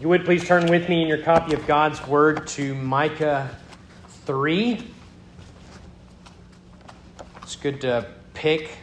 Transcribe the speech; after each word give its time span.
You 0.00 0.08
would 0.08 0.24
please 0.24 0.46
turn 0.46 0.64
with 0.70 0.88
me 0.88 1.02
in 1.02 1.08
your 1.08 1.18
copy 1.18 1.52
of 1.52 1.66
God's 1.66 2.06
Word 2.06 2.46
to 2.46 2.74
Micah 2.74 3.54
3. 4.24 4.82
It's 7.42 7.56
good 7.56 7.82
to 7.82 8.06
pick 8.32 8.78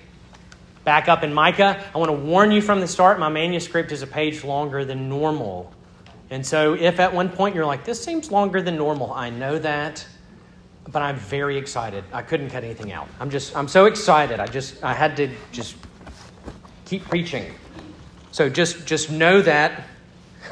back 0.84 1.08
up 1.08 1.24
in 1.24 1.34
Micah. 1.34 1.84
I 1.96 1.98
want 1.98 2.10
to 2.10 2.14
warn 2.14 2.52
you 2.52 2.62
from 2.62 2.82
the 2.82 2.88
start 2.88 3.18
my 3.18 3.30
manuscript 3.30 3.92
is 3.92 4.04
a 4.04 4.08
page 4.08 4.44
longer 4.44 4.86
than 4.86 5.10
normal. 5.10 5.74
And 6.30 6.46
so, 6.46 6.76
if 6.76 7.00
at 7.00 7.12
one 7.12 7.30
point 7.30 7.56
you're 7.56 7.66
like, 7.66 7.84
this 7.84 8.00
seems 8.04 8.32
longer 8.32 8.62
than 8.62 8.76
normal, 8.78 9.12
I 9.12 9.32
know 9.32 9.58
that, 9.58 10.06
but 10.88 11.02
I'm 11.02 11.16
very 11.16 11.58
excited. 11.58 12.04
I 12.14 12.22
couldn't 12.22 12.52
cut 12.52 12.64
anything 12.64 12.92
out. 12.92 13.08
I'm 13.20 13.32
just, 13.32 13.58
I'm 13.58 13.68
so 13.68 13.86
excited. 13.86 14.40
I 14.40 14.46
just, 14.46 14.84
I 14.84 14.94
had 14.94 15.18
to 15.18 15.32
just 15.52 15.78
keep 16.86 17.06
preaching. 17.06 17.56
So 18.32 18.50
just, 18.50 18.86
just 18.86 19.10
know 19.10 19.42
that 19.42 19.84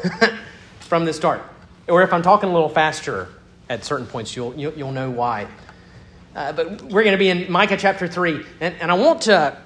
from 0.85 1.05
the 1.05 1.13
start. 1.13 1.41
Or 1.87 2.03
if 2.03 2.13
I'm 2.13 2.21
talking 2.21 2.49
a 2.49 2.53
little 2.53 2.69
faster 2.69 3.27
at 3.69 3.83
certain 3.83 4.05
points, 4.05 4.35
you'll, 4.35 4.53
you'll, 4.55 4.73
you'll 4.73 4.91
know 4.91 5.09
why. 5.09 5.47
Uh, 6.35 6.51
but 6.51 6.81
we're 6.83 7.03
going 7.03 7.13
to 7.13 7.17
be 7.17 7.29
in 7.29 7.51
Micah 7.51 7.77
chapter 7.77 8.07
3. 8.07 8.45
And, 8.61 8.75
and 8.79 8.91
I 8.91 8.93
want 8.93 9.21
to, 9.23 9.57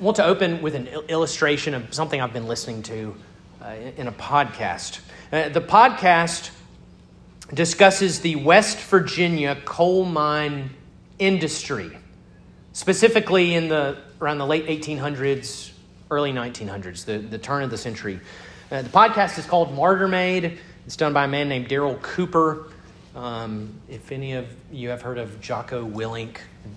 want 0.00 0.16
to 0.16 0.24
open 0.24 0.62
with 0.62 0.74
an 0.74 0.86
illustration 0.86 1.74
of 1.74 1.92
something 1.92 2.20
I've 2.20 2.32
been 2.32 2.46
listening 2.46 2.82
to 2.84 3.14
uh, 3.62 3.74
in 3.96 4.06
a 4.06 4.12
podcast. 4.12 5.00
Uh, 5.32 5.48
the 5.48 5.60
podcast 5.60 6.50
discusses 7.52 8.20
the 8.20 8.36
West 8.36 8.78
Virginia 8.78 9.56
coal 9.64 10.04
mine 10.04 10.70
industry, 11.18 11.98
specifically 12.72 13.54
in 13.54 13.68
the 13.68 13.98
around 14.20 14.38
the 14.38 14.46
late 14.46 14.66
1800s, 14.66 15.70
early 16.10 16.32
1900s, 16.32 17.04
the, 17.04 17.18
the 17.18 17.38
turn 17.38 17.62
of 17.62 17.70
the 17.70 17.78
century. 17.78 18.20
Uh, 18.70 18.82
the 18.82 18.88
podcast 18.88 19.36
is 19.36 19.46
called 19.46 19.74
Martyr 19.74 20.06
Made. 20.06 20.56
It's 20.86 20.94
done 20.94 21.12
by 21.12 21.24
a 21.24 21.28
man 21.28 21.48
named 21.48 21.68
Darryl 21.68 22.00
Cooper. 22.02 22.66
Um, 23.16 23.80
if 23.88 24.12
any 24.12 24.34
of 24.34 24.46
you 24.70 24.90
have 24.90 25.02
heard 25.02 25.18
of 25.18 25.40
Jocko 25.40 25.84
Willink, 25.84 26.36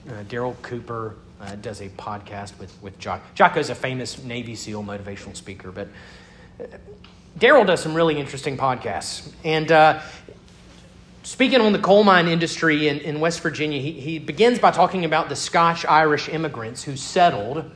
uh, 0.10 0.24
Darryl 0.24 0.60
Cooper 0.64 1.14
uh, 1.40 1.54
does 1.58 1.82
a 1.82 1.90
podcast 1.90 2.58
with, 2.58 2.76
with 2.82 2.98
Jocko. 2.98 3.24
Jocko 3.36 3.60
is 3.60 3.70
a 3.70 3.76
famous 3.76 4.24
Navy 4.24 4.56
SEAL 4.56 4.84
motivational 4.84 5.36
speaker, 5.36 5.72
but 5.72 5.88
Darryl 7.38 7.64
does 7.64 7.82
some 7.82 7.94
really 7.94 8.20
interesting 8.20 8.58
podcasts. 8.58 9.32
And 9.44 9.72
uh, 9.72 10.02
speaking 11.22 11.62
on 11.62 11.74
the 11.74 11.80
coal 11.80 12.04
mine 12.04 12.28
industry 12.28 12.88
in, 12.88 13.02
in 13.02 13.20
West 13.20 13.42
Virginia, 13.42 13.80
he, 13.80 13.92
he 13.92 14.18
begins 14.18 14.58
by 14.58 14.72
talking 14.72 15.06
about 15.06 15.30
the 15.30 15.36
Scotch 15.36 15.86
Irish 15.86 16.28
immigrants 16.28 16.82
who 16.82 16.96
settled 16.96 17.70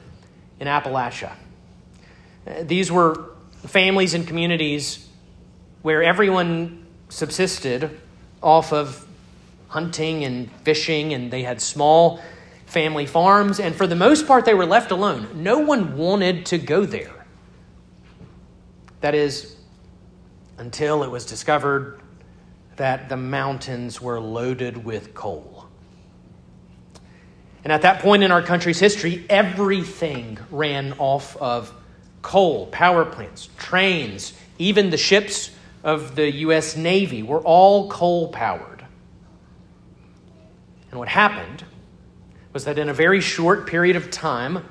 in 0.59 0.67
Appalachia. 0.67 1.33
Uh, 2.47 2.63
these 2.63 2.91
were 2.91 3.36
families 3.65 4.13
and 4.13 4.27
communities 4.27 5.07
where 5.81 6.03
everyone 6.03 6.85
subsisted 7.09 7.99
off 8.41 8.73
of 8.73 9.05
hunting 9.69 10.23
and 10.23 10.51
fishing, 10.63 11.13
and 11.13 11.31
they 11.31 11.43
had 11.43 11.61
small 11.61 12.21
family 12.65 13.05
farms, 13.05 13.59
and 13.59 13.75
for 13.75 13.87
the 13.87 13.95
most 13.95 14.27
part, 14.27 14.45
they 14.45 14.53
were 14.53 14.65
left 14.65 14.91
alone. 14.91 15.27
No 15.43 15.59
one 15.59 15.97
wanted 15.97 16.45
to 16.47 16.57
go 16.57 16.85
there. 16.85 17.25
That 19.01 19.15
is, 19.15 19.55
until 20.57 21.03
it 21.03 21.11
was 21.11 21.25
discovered 21.25 22.01
that 22.77 23.09
the 23.09 23.17
mountains 23.17 24.01
were 24.01 24.19
loaded 24.19 24.83
with 24.83 25.13
coal. 25.13 25.65
And 27.63 27.73
at 27.73 27.81
that 27.81 28.01
point 28.01 28.23
in 28.23 28.31
our 28.31 28.41
country's 28.41 28.79
history, 28.79 29.25
everything 29.29 30.37
ran 30.51 30.93
off 30.99 31.35
of 31.37 31.73
coal, 32.21 32.67
power 32.67 33.05
plants, 33.05 33.49
trains, 33.57 34.33
even 34.57 34.89
the 34.89 34.97
ships 34.97 35.51
of 35.83 36.15
the 36.15 36.31
U.S. 36.31 36.75
Navy 36.75 37.23
were 37.23 37.39
all 37.41 37.89
coal 37.89 38.29
powered. 38.29 38.85
And 40.91 40.99
what 40.99 41.07
happened 41.07 41.63
was 42.53 42.65
that 42.65 42.79
in 42.79 42.89
a 42.89 42.93
very 42.93 43.21
short 43.21 43.67
period 43.67 43.95
of 43.95 44.09
time, 44.09 44.65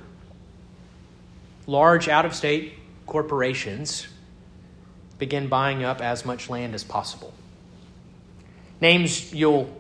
large 1.67 2.09
out 2.09 2.25
of 2.25 2.35
state 2.35 2.75
corporations 3.07 4.07
began 5.19 5.47
buying 5.47 5.85
up 5.85 6.01
as 6.01 6.25
much 6.25 6.51
land 6.51 6.75
as 6.75 6.85
possible. 6.85 7.33
Names 8.81 9.33
you'll 9.33 9.71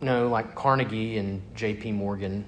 know, 0.00 0.28
like 0.28 0.54
Carnegie 0.54 1.18
and 1.18 1.42
J.P. 1.54 1.92
Morgan, 1.92 2.44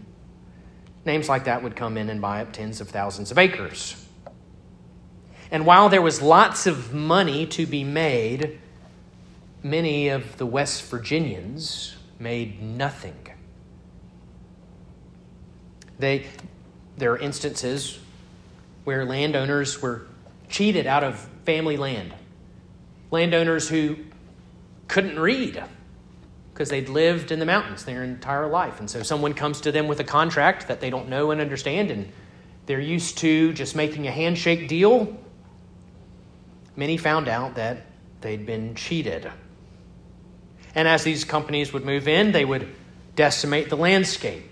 names 1.05 1.28
like 1.28 1.45
that 1.45 1.63
would 1.63 1.77
come 1.77 1.97
in 1.97 2.09
and 2.09 2.21
buy 2.21 2.43
up 2.43 2.53
tens 2.53 2.81
of 2.81 2.89
thousands 2.89 3.31
of 3.31 3.39
acres. 3.39 4.06
And 5.51 5.65
while 5.67 5.89
there 5.89 6.03
was 6.03 6.21
lots 6.21 6.67
of 6.67 6.93
money 6.93 7.47
to 7.47 7.67
be 7.67 7.84
made, 7.84 8.59
many 9.62 10.09
of 10.09 10.37
the 10.39 10.47
West 10.47 10.84
Virginians 10.84 11.97
made 12.19 12.62
nothing. 12.62 13.17
They, 15.99 16.27
there 16.97 17.12
are 17.12 17.19
instances 17.19 17.99
where 18.84 19.05
landowners 19.05 19.81
were 19.81 20.07
cheated 20.49 20.87
out 20.87 21.05
of 21.05 21.29
family 21.45 21.77
land. 21.77 22.13
Landowners 23.11 23.69
who 23.69 23.97
couldn't 24.89 25.19
read 25.19 25.63
because 26.53 26.71
they'd 26.71 26.89
lived 26.89 27.33
in 27.33 27.39
the 27.39 27.45
mountains 27.45 27.84
their 27.84 28.03
entire 28.03 28.47
life. 28.47 28.81
And 28.81 28.89
so 28.89 29.03
someone 29.03 29.34
comes 29.34 29.61
to 29.63 29.73
them 29.73 29.89
with 29.89 30.01
a 30.01 30.05
contract 30.05 30.69
that 30.69 30.81
they 30.81 30.89
don't 30.89 31.09
know 31.09 31.31
and 31.31 31.39
understand, 31.39 31.91
and 31.91 32.11
they're 32.65 32.81
used 32.81 33.19
to 33.19 33.53
just 33.53 33.77
making 33.77 34.07
a 34.07 34.11
handshake 34.11 34.67
deal. 34.67 35.19
Many 36.77 36.99
found 36.99 37.29
out 37.29 37.55
that 37.55 37.79
they'd 38.21 38.45
been 38.45 38.75
cheated. 38.75 39.31
And 40.75 40.87
as 40.87 41.05
these 41.05 41.25
companies 41.25 41.73
would 41.73 41.85
move 41.85 42.07
in, 42.07 42.33
they 42.33 42.45
would 42.45 42.69
decimate 43.15 43.71
the 43.71 43.77
landscape. 43.77 44.45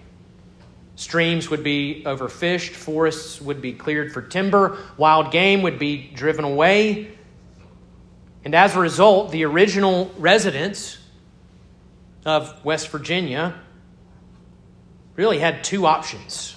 Streams 0.96 1.50
would 1.50 1.62
be 1.62 2.02
overfished, 2.06 2.70
forests 2.70 3.40
would 3.40 3.60
be 3.60 3.72
cleared 3.72 4.12
for 4.12 4.22
timber, 4.22 4.78
wild 4.96 5.32
game 5.32 5.62
would 5.62 5.78
be 5.78 6.10
driven 6.14 6.44
away. 6.44 7.12
And 8.44 8.54
as 8.54 8.74
a 8.74 8.80
result, 8.80 9.32
the 9.32 9.44
original 9.44 10.10
residents 10.18 10.98
of 12.24 12.64
West 12.64 12.88
Virginia 12.88 13.54
really 15.16 15.38
had 15.38 15.62
two 15.64 15.84
options. 15.84 16.56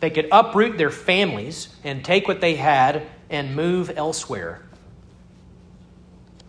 They 0.00 0.10
could 0.10 0.28
uproot 0.32 0.78
their 0.78 0.90
families 0.90 1.68
and 1.84 2.04
take 2.04 2.26
what 2.26 2.40
they 2.40 2.54
had 2.54 3.06
and 3.30 3.54
move 3.54 3.92
elsewhere, 3.96 4.60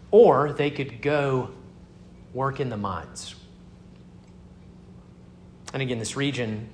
or 0.10 0.52
they 0.52 0.72
could 0.72 1.02
go 1.02 1.52
work 2.34 2.60
in 2.60 2.70
the 2.70 2.78
mines. 2.78 3.36
And 5.74 5.82
again, 5.82 6.00
this 6.00 6.18
region 6.18 6.68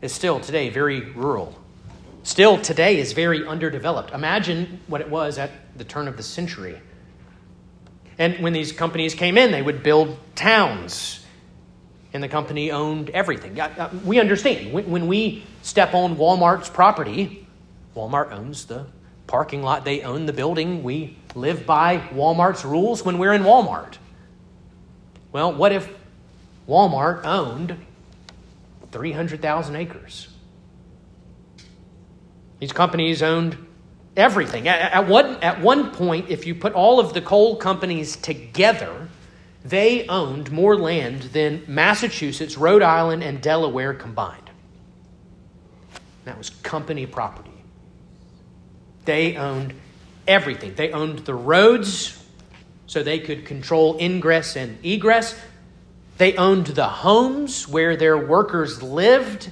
is 0.00 0.12
still 0.12 0.40
today 0.40 0.70
very 0.70 1.10
rural. 1.10 1.56
Still 2.22 2.58
today 2.58 2.98
is 2.98 3.12
very 3.12 3.46
underdeveloped. 3.46 4.12
Imagine 4.12 4.80
what 4.88 5.00
it 5.00 5.08
was 5.08 5.38
at 5.38 5.50
the 5.76 5.84
turn 5.84 6.08
of 6.08 6.16
the 6.16 6.22
century. 6.22 6.80
And 8.18 8.38
when 8.40 8.52
these 8.52 8.72
companies 8.72 9.14
came 9.14 9.38
in, 9.38 9.50
they 9.50 9.62
would 9.62 9.82
build 9.82 10.18
towns, 10.34 11.24
and 12.12 12.22
the 12.22 12.28
company 12.28 12.70
owned 12.70 13.10
everything. 13.10 13.58
Uh, 13.58 13.90
we 14.04 14.18
understand. 14.18 14.72
When 14.72 15.06
we 15.06 15.44
step 15.62 15.94
on 15.94 16.16
Walmart's 16.16 16.68
property, 16.68 17.46
Walmart 17.94 18.32
owns 18.32 18.66
the 18.66 18.86
parking 19.30 19.62
lot, 19.62 19.84
they 19.84 20.02
own 20.02 20.26
the 20.26 20.32
building. 20.32 20.82
We 20.82 21.16
live 21.34 21.64
by 21.64 21.98
Walmart's 22.12 22.64
rules 22.64 23.04
when 23.04 23.18
we're 23.18 23.32
in 23.32 23.42
Walmart. 23.42 23.96
Well, 25.32 25.52
what 25.52 25.72
if 25.72 25.88
Walmart 26.68 27.24
owned 27.24 27.76
300,000 28.92 29.76
acres. 29.76 30.28
These 32.58 32.72
companies 32.72 33.22
owned 33.22 33.56
everything. 34.16 34.68
At, 34.68 34.92
at, 34.92 35.08
one, 35.08 35.36
at 35.42 35.60
one 35.60 35.90
point, 35.90 36.28
if 36.28 36.46
you 36.46 36.54
put 36.54 36.72
all 36.72 37.00
of 37.00 37.14
the 37.14 37.20
coal 37.20 37.56
companies 37.56 38.16
together, 38.16 39.08
they 39.64 40.06
owned 40.08 40.50
more 40.50 40.76
land 40.76 41.22
than 41.22 41.62
Massachusetts, 41.66 42.56
Rhode 42.56 42.82
Island, 42.82 43.22
and 43.22 43.40
Delaware 43.40 43.94
combined. 43.94 44.50
That 46.24 46.36
was 46.36 46.50
company 46.50 47.06
property. 47.06 47.49
They 49.10 49.36
owned 49.36 49.74
everything. 50.28 50.74
They 50.76 50.92
owned 50.92 51.18
the 51.26 51.34
roads 51.34 52.16
so 52.86 53.02
they 53.02 53.18
could 53.18 53.44
control 53.44 53.98
ingress 53.98 54.54
and 54.54 54.78
egress. 54.84 55.36
They 56.16 56.36
owned 56.36 56.66
the 56.68 56.86
homes 56.86 57.66
where 57.66 57.96
their 57.96 58.16
workers 58.16 58.84
lived, 58.84 59.50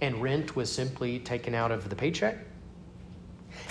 and 0.00 0.22
rent 0.22 0.54
was 0.54 0.70
simply 0.70 1.18
taken 1.18 1.52
out 1.52 1.72
of 1.72 1.88
the 1.88 1.96
paycheck. 1.96 2.38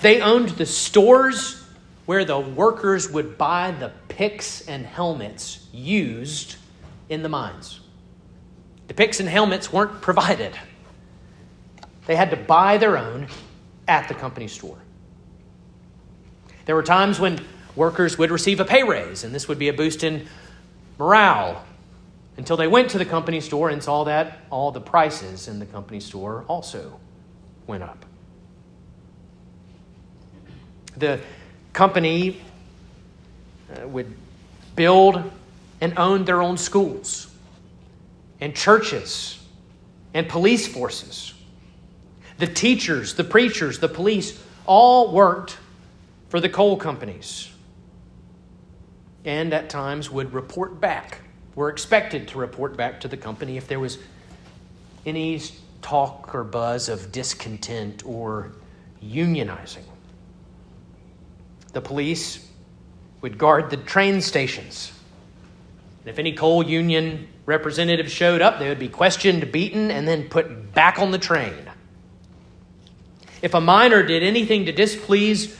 They 0.02 0.20
owned 0.20 0.50
the 0.50 0.66
stores 0.66 1.64
where 2.04 2.26
the 2.26 2.38
workers 2.38 3.10
would 3.10 3.38
buy 3.38 3.70
the 3.70 3.90
picks 4.08 4.68
and 4.68 4.84
helmets 4.84 5.66
used 5.72 6.56
in 7.08 7.22
the 7.22 7.30
mines. 7.30 7.80
The 8.88 8.92
picks 8.92 9.18
and 9.18 9.30
helmets 9.30 9.72
weren't 9.72 10.02
provided, 10.02 10.54
they 12.04 12.16
had 12.16 12.28
to 12.32 12.36
buy 12.36 12.76
their 12.76 12.98
own 12.98 13.28
at 13.88 14.06
the 14.06 14.14
company 14.14 14.46
store. 14.46 14.78
There 16.66 16.74
were 16.74 16.82
times 16.82 17.18
when 17.18 17.40
workers 17.74 18.18
would 18.18 18.30
receive 18.30 18.60
a 18.60 18.64
pay 18.64 18.82
raise, 18.82 19.24
and 19.24 19.34
this 19.34 19.48
would 19.48 19.58
be 19.58 19.68
a 19.68 19.72
boost 19.72 20.04
in 20.04 20.28
morale 20.98 21.64
until 22.36 22.56
they 22.56 22.68
went 22.68 22.90
to 22.90 22.98
the 22.98 23.04
company 23.04 23.40
store 23.40 23.70
and 23.70 23.82
saw 23.82 24.04
that 24.04 24.38
all 24.50 24.70
the 24.70 24.80
prices 24.80 25.48
in 25.48 25.58
the 25.58 25.66
company 25.66 25.98
store 25.98 26.44
also 26.46 27.00
went 27.66 27.82
up. 27.82 28.04
The 30.96 31.20
company 31.72 32.40
uh, 33.70 33.88
would 33.88 34.14
build 34.76 35.30
and 35.80 35.98
own 35.98 36.24
their 36.24 36.42
own 36.42 36.56
schools 36.56 37.28
and 38.40 38.54
churches 38.54 39.38
and 40.14 40.28
police 40.28 40.66
forces. 40.66 41.34
The 42.38 42.46
teachers, 42.46 43.14
the 43.14 43.24
preachers, 43.24 43.80
the 43.80 43.88
police 43.88 44.42
all 44.64 45.12
worked 45.12 45.58
for 46.28 46.40
the 46.40 46.48
coal 46.48 46.76
companies 46.76 47.50
and 49.24 49.52
at 49.52 49.68
times 49.68 50.10
would 50.10 50.32
report 50.32 50.80
back, 50.80 51.18
were 51.54 51.68
expected 51.68 52.28
to 52.28 52.38
report 52.38 52.76
back 52.76 53.00
to 53.00 53.08
the 53.08 53.16
company 53.16 53.56
if 53.56 53.66
there 53.66 53.80
was 53.80 53.98
any 55.04 55.40
talk 55.82 56.34
or 56.34 56.44
buzz 56.44 56.88
of 56.88 57.10
discontent 57.12 58.04
or 58.06 58.52
unionizing. 59.02 59.84
The 61.72 61.80
police 61.80 62.48
would 63.20 63.36
guard 63.36 63.70
the 63.70 63.76
train 63.76 64.20
stations. 64.20 64.92
And 66.02 66.10
if 66.10 66.18
any 66.18 66.32
coal 66.32 66.62
union 66.62 67.28
representative 67.46 68.10
showed 68.10 68.40
up, 68.40 68.58
they 68.58 68.68
would 68.68 68.78
be 68.78 68.88
questioned, 68.88 69.50
beaten, 69.50 69.90
and 69.90 70.06
then 70.06 70.28
put 70.28 70.72
back 70.72 70.98
on 70.98 71.10
the 71.10 71.18
train. 71.18 71.67
If 73.40 73.54
a 73.54 73.60
miner 73.60 74.02
did 74.02 74.22
anything 74.22 74.66
to 74.66 74.72
displease 74.72 75.56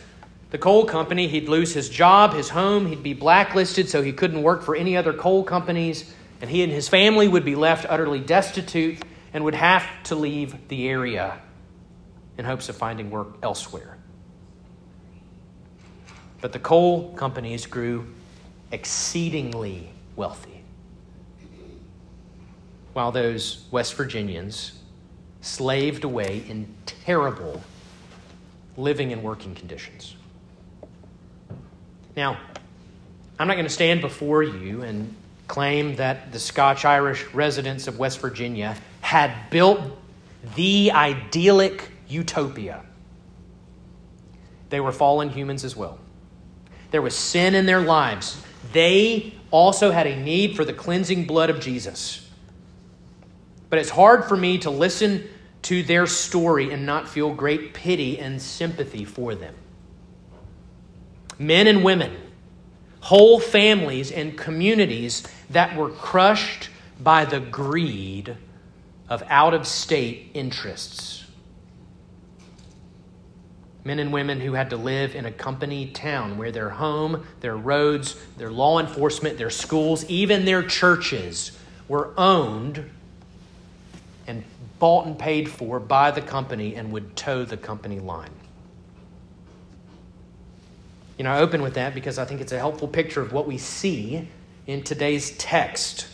the 0.51 0.59
coal 0.59 0.85
company, 0.85 1.29
he'd 1.29 1.49
lose 1.49 1.75
his 1.75 1.89
job, 1.89 2.33
his 2.33 2.49
home, 2.49 2.87
he'd 2.87 3.03
be 3.03 3.15
blacklisted 3.15 3.89
so 3.89 4.03
he 4.03 4.13
couldn't 4.13 4.43
work 4.43 4.63
for 4.63 4.75
any 4.75 4.97
other 4.97 5.13
coal 5.13 5.45
companies, 5.45 6.13
and 6.41 6.51
he 6.51 6.63
and 6.63 6.73
his 6.73 6.89
family 6.89 7.29
would 7.29 7.45
be 7.45 7.55
left 7.55 7.87
utterly 7.89 8.21
destitute 8.21 9.03
and 9.33 9.45
would 9.45 9.55
have 9.55 9.87
to 10.05 10.15
leave 10.15 10.69
the 10.69 10.89
area 10.89 11.39
in 12.39 12.45
hopes 12.45 12.69
of 12.69 12.77
finding 12.77 13.11
work 13.11 13.37
elsewhere. 13.43 13.99
But 16.41 16.53
the 16.53 16.59
coal 16.59 17.13
companies 17.15 17.67
grew 17.67 18.07
exceedingly 18.73 19.91
wealthy, 20.17 20.63
while 22.93 23.13
those 23.13 23.67
West 23.71 23.95
Virginians 23.95 24.78
slaved 25.41 26.05
away 26.05 26.45
in 26.49 26.75
terrible 26.87 27.63
living 28.77 29.13
and 29.13 29.23
working 29.23 29.55
conditions. 29.55 30.15
Now, 32.17 32.39
I'm 33.39 33.47
not 33.47 33.55
going 33.55 33.67
to 33.67 33.73
stand 33.73 34.01
before 34.01 34.43
you 34.43 34.83
and 34.83 35.15
claim 35.47 35.97
that 35.97 36.33
the 36.33 36.39
Scotch 36.39 36.85
Irish 36.85 37.25
residents 37.33 37.87
of 37.87 37.99
West 37.99 38.21
Virginia 38.21 38.77
had 39.01 39.33
built 39.51 39.81
the 40.57 40.93
idyllic 40.93 41.91
utopia. 42.09 42.85
They 44.71 44.81
were 44.81 44.93
fallen 44.93 45.31
humans 45.31 45.65
as 45.65 45.77
well. 45.77 45.99
There 46.91 47.03
was 47.03 47.15
sin 47.15 47.55
in 47.55 47.67
their 47.67 47.81
lives. 47.81 48.43
They 48.73 49.35
also 49.51 49.91
had 49.91 50.07
a 50.07 50.17
need 50.17 50.57
for 50.57 50.65
the 50.65 50.73
cleansing 50.73 51.27
blood 51.27 51.51
of 51.51 51.61
Jesus. 51.61 52.28
But 53.71 53.79
it's 53.79 53.91
hard 53.91 54.25
for 54.25 54.37
me 54.37 54.59
to 54.59 54.71
listen 54.71 55.29
to 55.63 55.83
their 55.83 56.07
story 56.07 56.71
and 56.71 56.87
not 56.87 57.09
feel 57.09 57.35
great 57.35 57.75
pity 57.75 58.19
and 58.19 58.41
sympathy 58.41 59.05
for 59.05 59.35
them 59.35 59.55
men 61.39 61.67
and 61.67 61.85
women, 61.85 62.15
whole 63.01 63.39
families 63.39 64.11
and 64.11 64.37
communities 64.37 65.23
that 65.51 65.77
were 65.77 65.91
crushed 65.91 66.69
by 67.01 67.25
the 67.25 67.41
greed 67.41 68.37
of 69.09 69.23
out 69.29 69.55
of 69.55 69.67
state 69.67 70.31
interests. 70.35 71.25
Men 73.85 74.01
and 74.01 74.13
women 74.13 74.41
who 74.41 74.53
had 74.55 74.71
to 74.71 74.77
live 74.77 75.15
in 75.15 75.25
a 75.25 75.31
company 75.31 75.87
town 75.87 76.37
where 76.37 76.51
their 76.51 76.71
home, 76.71 77.25
their 77.41 77.57
roads, 77.57 78.17
their 78.37 78.51
law 78.51 78.81
enforcement, 78.81 79.39
their 79.39 79.49
schools, 79.49 80.05
even 80.07 80.45
their 80.45 80.63
churches 80.63 81.57
were 81.87 82.13
owned 82.19 82.91
bought 84.79 85.07
and 85.07 85.19
paid 85.19 85.51
for 85.51 85.81
by 85.81 86.11
the 86.11 86.21
company 86.21 86.75
and 86.75 86.93
would 86.93 87.17
toe 87.17 87.45
the 87.45 87.57
company 87.57 88.01
line. 88.01 88.31
You 91.17 91.25
know, 91.25 91.33
I 91.33 91.41
open 91.41 91.63
with 91.63 91.75
that 91.75 91.95
because 91.95 92.19
I 92.19 92.25
think 92.25 92.41
it's 92.41 92.53
a 92.53 92.59
helpful 92.59 92.87
picture 92.87 93.21
of 93.21 93.33
what 93.33 93.47
we 93.47 93.59
see 93.59 94.29
in 94.67 94.83
today's 94.83 95.33
text. 95.33 96.07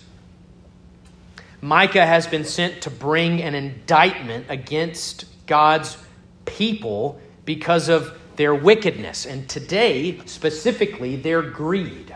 Micah 1.61 2.07
has 2.07 2.27
been 2.27 2.45
sent 2.45 2.83
to 2.83 2.91
bring 2.91 3.43
an 3.43 3.55
indictment 3.55 4.47
against 4.49 5.27
God's 5.47 5.97
people 6.47 7.21
because 7.45 7.89
of 7.89 8.19
their 8.37 8.55
wickedness, 8.55 9.27
and 9.27 9.49
today, 9.49 10.19
specifically, 10.27 11.17
their 11.17 11.41
greed. 11.41 12.15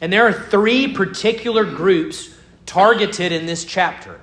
And 0.00 0.12
there 0.12 0.26
are 0.26 0.32
three 0.32 0.92
particular 0.92 1.64
groups 1.64 2.34
targeted 2.66 3.32
in 3.32 3.46
this 3.46 3.64
chapter 3.64 4.20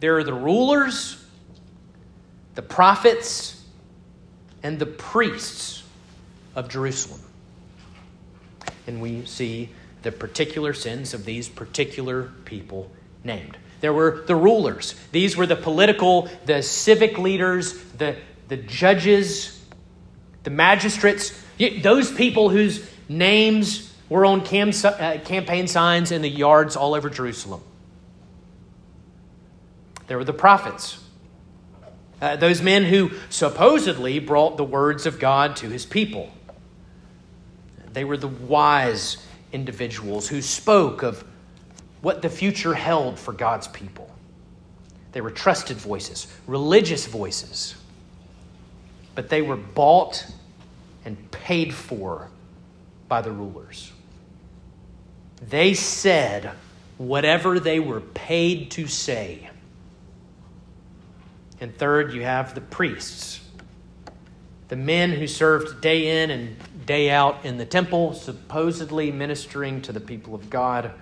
there 0.00 0.16
are 0.18 0.24
the 0.24 0.34
rulers, 0.34 1.24
the 2.54 2.62
prophets, 2.62 3.62
and 4.62 4.78
the 4.78 4.86
priests 4.86 5.82
of 6.54 6.68
Jerusalem. 6.68 7.20
And 8.86 9.00
we 9.00 9.24
see 9.26 9.70
the 10.02 10.12
particular 10.12 10.72
sins 10.72 11.14
of 11.14 11.24
these 11.24 11.48
particular 11.48 12.30
people 12.44 12.90
named. 13.24 13.56
There 13.80 13.92
were 13.92 14.24
the 14.26 14.34
rulers. 14.34 14.94
These 15.12 15.36
were 15.36 15.46
the 15.46 15.56
political, 15.56 16.28
the 16.46 16.62
civic 16.62 17.18
leaders, 17.18 17.80
the, 17.92 18.16
the 18.48 18.56
judges, 18.56 19.62
the 20.42 20.50
magistrates, 20.50 21.40
those 21.82 22.10
people 22.10 22.48
whose 22.48 22.88
names 23.08 23.94
were 24.08 24.24
on 24.24 24.44
cam, 24.44 24.70
uh, 24.84 25.18
campaign 25.24 25.68
signs 25.68 26.10
in 26.10 26.22
the 26.22 26.30
yards 26.30 26.76
all 26.76 26.94
over 26.94 27.10
Jerusalem. 27.10 27.60
There 30.08 30.18
were 30.18 30.24
the 30.24 30.32
prophets. 30.32 31.02
Uh, 32.20 32.36
those 32.36 32.60
men 32.60 32.84
who 32.84 33.12
supposedly 33.30 34.18
brought 34.18 34.56
the 34.56 34.64
words 34.64 35.06
of 35.06 35.20
God 35.20 35.54
to 35.56 35.68
his 35.68 35.86
people. 35.86 36.32
They 37.92 38.04
were 38.04 38.16
the 38.16 38.28
wise 38.28 39.24
individuals 39.52 40.28
who 40.28 40.42
spoke 40.42 41.02
of 41.02 41.24
what 42.00 42.22
the 42.22 42.28
future 42.28 42.74
held 42.74 43.18
for 43.18 43.32
God's 43.32 43.68
people. 43.68 44.10
They 45.12 45.20
were 45.20 45.30
trusted 45.30 45.76
voices, 45.76 46.26
religious 46.46 47.06
voices, 47.06 47.74
but 49.14 49.28
they 49.28 49.42
were 49.42 49.56
bought 49.56 50.26
and 51.04 51.30
paid 51.30 51.74
for 51.74 52.28
by 53.08 53.22
the 53.22 53.32
rulers. 53.32 53.92
They 55.48 55.74
said 55.74 56.50
whatever 56.98 57.58
they 57.58 57.80
were 57.80 58.00
paid 58.00 58.70
to 58.72 58.86
say. 58.86 59.48
And 61.60 61.76
third, 61.76 62.12
you 62.12 62.22
have 62.22 62.54
the 62.54 62.60
priests, 62.60 63.40
the 64.68 64.76
men 64.76 65.10
who 65.10 65.26
served 65.26 65.80
day 65.80 66.22
in 66.22 66.30
and 66.30 66.56
day 66.86 67.10
out 67.10 67.44
in 67.44 67.58
the 67.58 67.66
temple, 67.66 68.14
supposedly 68.14 69.10
ministering 69.10 69.82
to 69.82 69.92
the 69.92 70.00
people 70.00 70.34
of 70.34 70.50
God, 70.50 70.92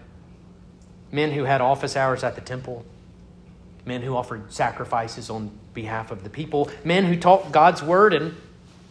men 1.13 1.33
who 1.33 1.45
had 1.45 1.61
office 1.61 1.97
hours 1.97 2.25
at 2.25 2.35
the 2.35 2.41
temple, 2.41 2.85
men 3.85 4.03
who 4.03 4.17
offered 4.17 4.53
sacrifices 4.53 5.31
on 5.31 5.51
behalf 5.75 6.11
of 6.11 6.25
the 6.25 6.31
people, 6.31 6.71
men 6.85 7.05
who 7.05 7.17
taught 7.17 7.53
God's 7.53 7.83
word 7.83 8.15
and 8.15 8.35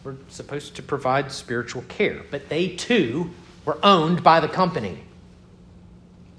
were 0.04 0.16
supposed 0.28 0.76
to 0.76 0.82
provide 0.82 1.32
spiritual 1.32 1.82
care. 1.88 2.22
But 2.30 2.48
they 2.48 2.68
too 2.68 3.30
were 3.64 3.78
owned 3.82 4.22
by 4.22 4.38
the 4.40 4.48
company, 4.48 5.00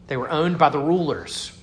they 0.07 0.15
were 0.15 0.29
owned 0.29 0.57
by 0.57 0.69
the 0.69 0.79
rulers 0.79 1.56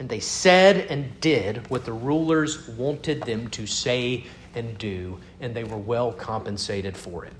and 0.00 0.08
they 0.08 0.18
said 0.18 0.86
and 0.88 1.20
did 1.20 1.68
what 1.68 1.84
the 1.84 1.92
rulers 1.92 2.66
wanted 2.68 3.22
them 3.24 3.48
to 3.48 3.66
say 3.66 4.24
and 4.54 4.78
do, 4.78 5.20
and 5.40 5.54
they 5.54 5.62
were 5.62 5.76
well 5.76 6.10
compensated 6.10 6.96
for 6.96 7.26
it. 7.26 7.34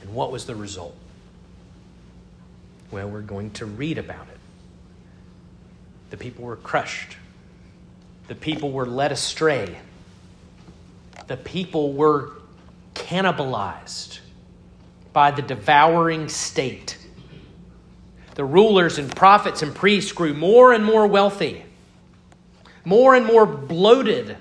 And 0.00 0.14
what 0.14 0.32
was 0.32 0.46
the 0.46 0.56
result? 0.56 0.96
Well, 2.90 3.10
we're 3.10 3.20
going 3.20 3.50
to 3.52 3.66
read 3.66 3.98
about 3.98 4.26
it. 4.28 4.38
The 6.08 6.16
people 6.16 6.46
were 6.46 6.56
crushed, 6.56 7.18
the 8.26 8.34
people 8.34 8.72
were 8.72 8.86
led 8.86 9.12
astray, 9.12 9.76
the 11.26 11.36
people 11.36 11.92
were 11.92 12.32
cannibalized 12.94 14.20
by 15.12 15.30
the 15.30 15.42
devouring 15.42 16.30
state 16.30 16.97
the 18.38 18.44
rulers 18.44 18.98
and 18.98 19.14
prophets 19.16 19.62
and 19.62 19.74
priests 19.74 20.12
grew 20.12 20.32
more 20.32 20.72
and 20.72 20.84
more 20.84 21.08
wealthy, 21.08 21.64
more 22.84 23.16
and 23.16 23.26
more 23.26 23.44
bloated 23.44 24.36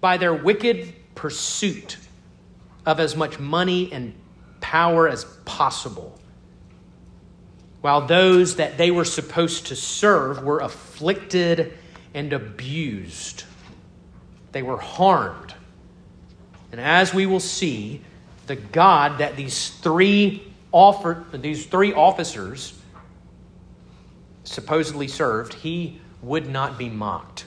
by 0.00 0.16
their 0.16 0.32
wicked 0.32 0.94
pursuit 1.14 1.98
of 2.86 2.98
as 2.98 3.14
much 3.14 3.38
money 3.38 3.92
and 3.92 4.14
power 4.62 5.06
as 5.06 5.26
possible, 5.44 6.18
while 7.82 8.06
those 8.06 8.56
that 8.56 8.78
they 8.78 8.90
were 8.90 9.04
supposed 9.04 9.66
to 9.66 9.76
serve 9.76 10.42
were 10.42 10.60
afflicted 10.60 11.76
and 12.14 12.32
abused. 12.32 13.44
They 14.52 14.62
were 14.62 14.78
harmed. 14.78 15.52
And 16.72 16.80
as 16.80 17.12
we 17.12 17.26
will 17.26 17.40
see, 17.40 18.00
the 18.46 18.56
God 18.56 19.18
that 19.18 19.36
these 19.36 19.68
three 19.68 20.50
offer, 20.72 21.26
these 21.34 21.66
three 21.66 21.92
officers 21.92 22.72
supposedly 24.46 25.08
served, 25.08 25.54
he 25.54 26.00
would 26.22 26.48
not 26.48 26.78
be 26.78 26.88
mocked. 26.88 27.44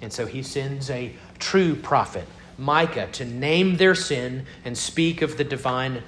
And 0.00 0.12
so 0.12 0.26
he 0.26 0.42
sends 0.42 0.90
a 0.90 1.14
true 1.38 1.76
prophet, 1.76 2.26
Micah, 2.58 3.08
to 3.12 3.24
name 3.24 3.76
their 3.76 3.94
sin 3.94 4.46
and 4.64 4.76
speak 4.76 5.22
of 5.22 5.36
the 5.36 5.44
divine 5.44 6.02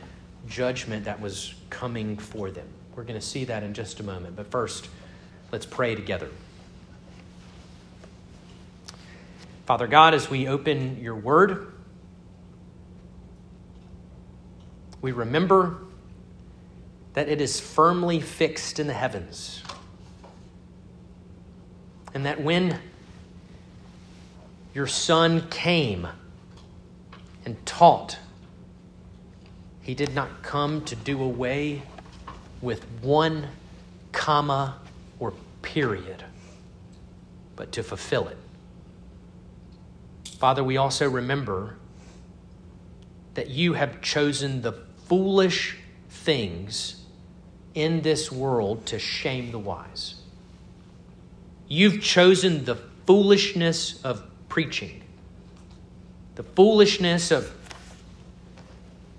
judgment 0.48 1.04
that 1.04 1.20
was 1.20 1.54
coming 1.70 2.18
for 2.18 2.50
them. 2.50 2.66
We're 2.96 3.04
going 3.04 3.20
to 3.20 3.26
see 3.26 3.44
that 3.44 3.62
in 3.62 3.74
just 3.74 4.00
a 4.00 4.02
moment. 4.02 4.36
But 4.36 4.50
first, 4.50 4.88
let's 5.52 5.66
pray 5.66 5.94
together. 5.94 6.28
Father 9.66 9.86
God, 9.86 10.12
as 10.14 10.28
we 10.28 10.48
open 10.48 11.00
your 11.00 11.14
word, 11.14 11.72
we 15.00 15.12
remember 15.12 15.78
that 17.14 17.28
it 17.28 17.40
is 17.40 17.58
firmly 17.60 18.20
fixed 18.20 18.78
in 18.78 18.86
the 18.86 18.92
heavens. 18.92 19.62
And 22.12 22.26
that 22.26 22.42
when 22.42 22.78
your 24.74 24.88
Son 24.88 25.48
came 25.48 26.06
and 27.44 27.64
taught, 27.64 28.18
he 29.80 29.94
did 29.94 30.14
not 30.14 30.42
come 30.42 30.84
to 30.86 30.96
do 30.96 31.22
away 31.22 31.82
with 32.60 32.84
one 33.00 33.48
comma 34.12 34.78
or 35.20 35.32
period, 35.62 36.24
but 37.54 37.70
to 37.72 37.82
fulfill 37.82 38.28
it. 38.28 38.38
Father, 40.38 40.64
we 40.64 40.76
also 40.76 41.08
remember 41.08 41.76
that 43.34 43.50
you 43.50 43.74
have 43.74 44.00
chosen 44.00 44.62
the 44.62 44.72
foolish 45.06 45.76
things 46.08 47.03
in 47.74 48.02
this 48.02 48.30
world 48.30 48.86
to 48.86 48.98
shame 48.98 49.50
the 49.50 49.58
wise. 49.58 50.14
You've 51.66 52.00
chosen 52.00 52.64
the 52.64 52.76
foolishness 53.06 54.02
of 54.04 54.22
preaching, 54.48 55.02
the 56.36 56.42
foolishness 56.42 57.30
of 57.30 57.52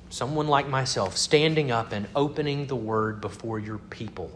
someone 0.09 0.47
like 0.47 0.69
myself 0.69 1.17
standing 1.17 1.71
up 1.71 1.91
and 1.91 2.07
opening 2.15 2.67
the 2.67 2.75
word 2.75 3.19
before 3.19 3.59
your 3.59 3.77
people. 3.77 4.31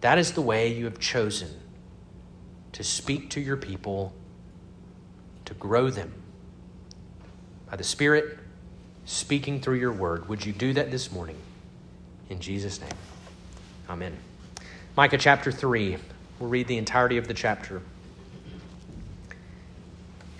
That 0.00 0.18
is 0.18 0.32
the 0.32 0.40
way 0.40 0.72
you 0.74 0.86
have 0.86 0.98
chosen 0.98 1.50
to 2.72 2.82
speak 2.82 3.28
to 3.30 3.40
your 3.40 3.58
people, 3.58 4.14
to 5.44 5.54
grow 5.54 5.90
them 5.90 6.14
by 7.70 7.76
the 7.76 7.84
Spirit 7.84 8.38
speaking 9.04 9.60
through 9.60 9.76
your 9.76 9.92
word. 9.92 10.28
Would 10.28 10.46
you 10.46 10.52
do 10.52 10.72
that 10.72 10.90
this 10.90 11.12
morning? 11.12 11.36
In 12.32 12.40
Jesus' 12.40 12.80
name. 12.80 12.90
Amen. 13.90 14.16
Micah 14.96 15.18
chapter 15.18 15.52
3. 15.52 15.98
We'll 16.40 16.48
read 16.48 16.66
the 16.66 16.78
entirety 16.78 17.18
of 17.18 17.28
the 17.28 17.34
chapter. 17.34 17.82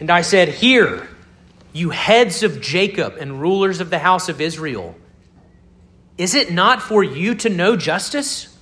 And 0.00 0.11
I 0.11 0.22
said, 0.22 0.49
Hear, 0.49 1.06
you 1.75 1.90
heads 1.90 2.42
of 2.42 2.62
Jacob 2.62 3.16
and 3.20 3.42
rulers 3.42 3.78
of 3.78 3.90
the 3.90 3.99
house 3.99 4.30
of 4.30 4.40
Israel. 4.40 4.94
Is 6.16 6.34
it 6.34 6.50
not 6.50 6.80
for 6.80 7.04
you 7.04 7.34
to 7.34 7.50
know 7.50 7.76
justice? 7.76 8.56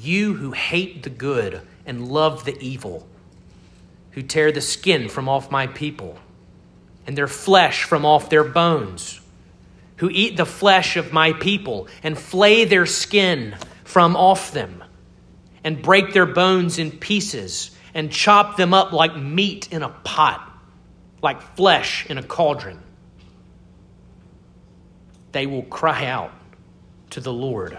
You 0.00 0.32
who 0.32 0.52
hate 0.52 1.02
the 1.02 1.10
good 1.10 1.60
and 1.84 2.08
love 2.08 2.46
the 2.46 2.58
evil, 2.60 3.06
who 4.12 4.22
tear 4.22 4.50
the 4.50 4.62
skin 4.62 5.10
from 5.10 5.28
off 5.28 5.50
my 5.50 5.66
people 5.66 6.18
and 7.06 7.16
their 7.16 7.28
flesh 7.28 7.84
from 7.84 8.06
off 8.06 8.30
their 8.30 8.44
bones, 8.44 9.19
who 10.00 10.08
eat 10.10 10.38
the 10.38 10.46
flesh 10.46 10.96
of 10.96 11.12
my 11.12 11.34
people 11.34 11.86
and 12.02 12.18
flay 12.18 12.64
their 12.64 12.86
skin 12.86 13.54
from 13.84 14.16
off 14.16 14.52
them, 14.52 14.82
and 15.62 15.82
break 15.82 16.14
their 16.14 16.24
bones 16.24 16.78
in 16.78 16.90
pieces 16.90 17.70
and 17.92 18.10
chop 18.10 18.56
them 18.56 18.72
up 18.72 18.92
like 18.92 19.14
meat 19.14 19.70
in 19.70 19.82
a 19.82 19.90
pot 19.90 20.46
like 21.22 21.42
flesh 21.54 22.06
in 22.08 22.16
a 22.16 22.22
cauldron. 22.22 22.80
They 25.32 25.44
will 25.44 25.64
cry 25.64 26.06
out 26.06 26.32
to 27.10 27.20
the 27.20 27.32
Lord, 27.32 27.78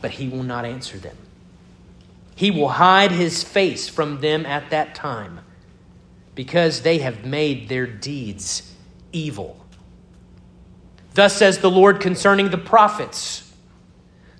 but 0.00 0.10
he 0.10 0.28
will 0.28 0.42
not 0.42 0.64
answer 0.64 0.96
them. 0.96 1.16
He 2.34 2.50
will 2.50 2.68
hide 2.68 3.12
his 3.12 3.44
face 3.44 3.90
from 3.90 4.22
them 4.22 4.46
at 4.46 4.70
that 4.70 4.94
time 4.94 5.40
because 6.34 6.80
they 6.80 6.98
have 6.98 7.26
made 7.26 7.68
their 7.68 7.86
deeds 7.86 8.74
evil. 9.12 9.59
Thus 11.14 11.36
says 11.36 11.58
the 11.58 11.70
Lord 11.70 12.00
concerning 12.00 12.50
the 12.50 12.58
prophets 12.58 13.52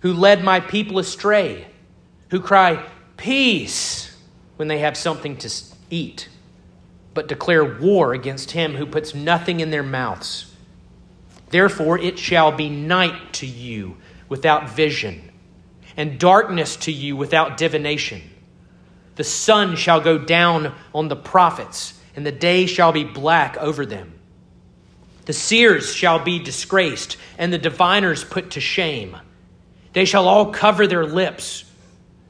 who 0.03 0.13
led 0.13 0.43
my 0.45 0.61
people 0.61 0.99
astray, 0.99 1.67
who 2.31 2.41
cry, 2.41 2.87
Peace, 3.17 4.17
when 4.57 4.69
they 4.69 4.79
have 4.79 4.97
something 4.97 5.37
to 5.39 5.51
eat 5.91 6.29
but 7.15 7.29
declare 7.29 7.65
war 7.65 8.13
against 8.13 8.53
him 8.53 8.75
who 8.75 8.87
puts 8.87 9.15
nothing 9.15 9.61
in 9.61 9.71
their 9.71 9.83
mouths. 9.83 10.55
Therefore, 11.51 11.99
it 11.99 12.19
shall 12.19 12.53
be 12.53 12.69
night 12.69 13.33
to 13.35 13.47
you 13.47 13.97
without 14.29 14.71
vision, 14.71 15.33
and 15.97 16.19
darkness 16.19 16.77
to 16.77 16.93
you 16.93 17.17
without 17.17 17.57
divination. 17.57 18.23
The 19.17 19.25
sun 19.25 19.75
shall 19.75 20.01
go 20.01 20.19
down 20.19 20.73
on 20.95 21.09
the 21.09 21.17
prophets, 21.17 22.01
and 22.15 22.25
the 22.25 22.33
day 22.33 22.67
shall 22.67 22.93
be 22.93 23.05
black 23.05 23.57
over 23.57 23.85
them. 23.85 24.20
The 25.31 25.35
seers 25.35 25.95
shall 25.95 26.19
be 26.19 26.41
disgraced, 26.41 27.17
and 27.39 27.53
the 27.53 27.59
diviners 27.59 28.25
put 28.25 28.51
to 28.51 28.61
shame. 28.61 29.17
They 29.93 30.05
shall 30.05 30.27
all 30.27 30.51
cover 30.51 30.89
their 30.89 31.07
lips, 31.07 31.63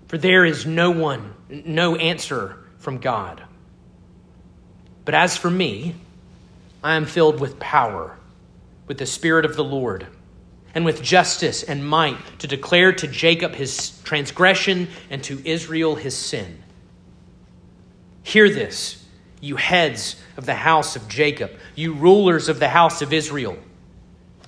for 0.08 0.18
there 0.18 0.44
is 0.44 0.66
no 0.66 0.90
one, 0.90 1.32
no 1.48 1.96
answer 1.96 2.58
from 2.76 2.98
God. 2.98 3.42
But 5.06 5.14
as 5.14 5.34
for 5.34 5.50
me, 5.50 5.94
I 6.84 6.96
am 6.96 7.06
filled 7.06 7.40
with 7.40 7.58
power, 7.58 8.18
with 8.86 8.98
the 8.98 9.06
Spirit 9.06 9.46
of 9.46 9.56
the 9.56 9.64
Lord, 9.64 10.06
and 10.74 10.84
with 10.84 11.02
justice 11.02 11.62
and 11.62 11.88
might 11.88 12.18
to 12.40 12.46
declare 12.46 12.92
to 12.92 13.08
Jacob 13.08 13.54
his 13.54 13.98
transgression 14.02 14.88
and 15.08 15.24
to 15.24 15.40
Israel 15.48 15.94
his 15.94 16.14
sin. 16.14 16.62
Hear 18.24 18.50
this, 18.50 18.99
you 19.40 19.56
heads 19.56 20.16
of 20.36 20.46
the 20.46 20.54
house 20.54 20.96
of 20.96 21.08
Jacob, 21.08 21.50
you 21.74 21.94
rulers 21.94 22.48
of 22.48 22.58
the 22.58 22.68
house 22.68 23.02
of 23.02 23.12
Israel, 23.12 23.56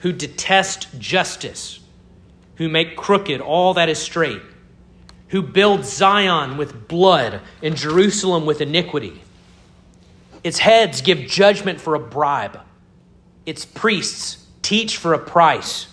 who 0.00 0.12
detest 0.12 0.99
justice, 0.99 1.80
who 2.56 2.68
make 2.68 2.96
crooked 2.96 3.40
all 3.40 3.75
that 3.75 3.88
is 3.88 3.99
straight, 3.99 4.42
who 5.28 5.42
build 5.42 5.84
Zion 5.84 6.56
with 6.56 6.88
blood 6.88 7.40
and 7.62 7.76
Jerusalem 7.76 8.44
with 8.44 8.61
iniquity 8.61 9.22
its 10.44 10.58
heads 10.58 11.02
give 11.02 11.18
judgment 11.20 11.80
for 11.80 11.94
a 11.94 12.00
bribe. 12.00 12.61
Its 13.46 13.64
priests 13.64 14.44
teach 14.61 14.96
for 14.96 15.14
a 15.14 15.18
price. 15.18 15.87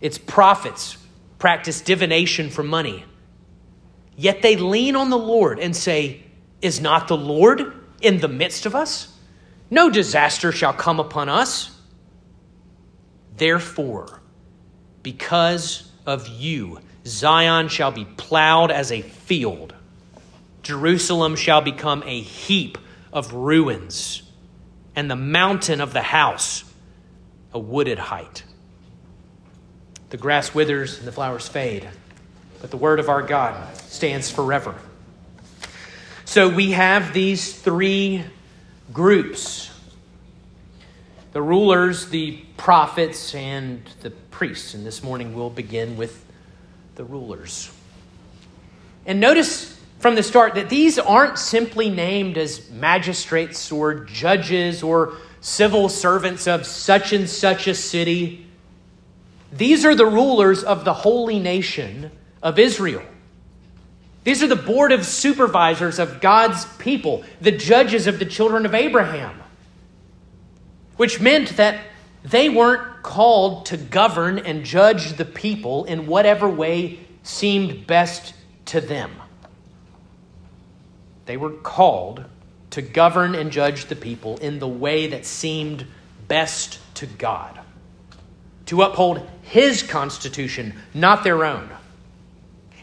Its 0.00 0.18
prophets 0.18 0.96
practice 1.38 1.80
divination 1.80 2.50
for 2.50 2.62
money. 2.62 3.04
Yet 4.16 4.42
they 4.42 4.56
lean 4.56 4.96
on 4.96 5.10
the 5.10 5.18
Lord 5.18 5.58
and 5.58 5.76
say, 5.76 6.22
Is 6.62 6.80
not 6.80 7.08
the 7.08 7.16
Lord 7.16 7.74
in 8.00 8.20
the 8.20 8.28
midst 8.28 8.66
of 8.66 8.74
us? 8.74 9.14
No 9.70 9.90
disaster 9.90 10.52
shall 10.52 10.72
come 10.72 10.98
upon 10.98 11.28
us. 11.28 11.70
Therefore, 13.36 14.20
because 15.02 15.90
of 16.06 16.26
you, 16.28 16.80
Zion 17.06 17.68
shall 17.68 17.90
be 17.90 18.04
plowed 18.04 18.70
as 18.70 18.90
a 18.92 19.02
field, 19.02 19.74
Jerusalem 20.62 21.36
shall 21.36 21.60
become 21.60 22.02
a 22.04 22.20
heap 22.20 22.76
of 23.12 23.32
ruins, 23.32 24.22
and 24.94 25.10
the 25.10 25.16
mountain 25.16 25.80
of 25.80 25.92
the 25.92 26.02
house 26.02 26.64
a 27.52 27.58
wooded 27.58 27.98
height. 27.98 28.42
The 30.10 30.16
grass 30.16 30.54
withers 30.54 30.98
and 30.98 31.06
the 31.06 31.12
flowers 31.12 31.48
fade, 31.48 31.88
but 32.60 32.70
the 32.70 32.76
word 32.76 33.00
of 33.00 33.08
our 33.08 33.22
God 33.22 33.76
stands 33.76 34.30
forever. 34.30 34.74
So 36.28 36.46
we 36.46 36.72
have 36.72 37.14
these 37.14 37.54
three 37.54 38.22
groups 38.92 39.70
the 41.32 41.40
rulers, 41.40 42.10
the 42.10 42.32
prophets, 42.58 43.34
and 43.34 43.82
the 44.02 44.10
priests. 44.10 44.74
And 44.74 44.84
this 44.84 45.02
morning 45.02 45.32
we'll 45.32 45.48
begin 45.48 45.96
with 45.96 46.22
the 46.96 47.04
rulers. 47.04 47.72
And 49.06 49.20
notice 49.20 49.80
from 50.00 50.16
the 50.16 50.22
start 50.22 50.54
that 50.56 50.68
these 50.68 50.98
aren't 50.98 51.38
simply 51.38 51.88
named 51.88 52.36
as 52.36 52.68
magistrates 52.72 53.72
or 53.72 53.94
judges 53.94 54.82
or 54.82 55.14
civil 55.40 55.88
servants 55.88 56.46
of 56.46 56.66
such 56.66 57.14
and 57.14 57.26
such 57.26 57.66
a 57.66 57.74
city. 57.74 58.46
These 59.50 59.86
are 59.86 59.94
the 59.94 60.04
rulers 60.04 60.62
of 60.62 60.84
the 60.84 60.92
holy 60.92 61.38
nation 61.38 62.10
of 62.42 62.58
Israel. 62.58 63.02
These 64.28 64.42
are 64.42 64.46
the 64.46 64.56
board 64.56 64.92
of 64.92 65.06
supervisors 65.06 65.98
of 65.98 66.20
God's 66.20 66.66
people, 66.76 67.24
the 67.40 67.50
judges 67.50 68.06
of 68.06 68.18
the 68.18 68.26
children 68.26 68.66
of 68.66 68.74
Abraham, 68.74 69.34
which 70.98 71.18
meant 71.18 71.56
that 71.56 71.80
they 72.24 72.50
weren't 72.50 73.02
called 73.02 73.64
to 73.64 73.78
govern 73.78 74.38
and 74.38 74.66
judge 74.66 75.14
the 75.14 75.24
people 75.24 75.86
in 75.86 76.06
whatever 76.06 76.46
way 76.46 76.98
seemed 77.22 77.86
best 77.86 78.34
to 78.66 78.82
them. 78.82 79.12
They 81.24 81.38
were 81.38 81.52
called 81.52 82.22
to 82.72 82.82
govern 82.82 83.34
and 83.34 83.50
judge 83.50 83.86
the 83.86 83.96
people 83.96 84.36
in 84.36 84.58
the 84.58 84.68
way 84.68 85.06
that 85.06 85.24
seemed 85.24 85.86
best 86.28 86.80
to 86.96 87.06
God, 87.06 87.58
to 88.66 88.82
uphold 88.82 89.26
His 89.40 89.82
constitution, 89.82 90.74
not 90.92 91.24
their 91.24 91.46
own. 91.46 91.70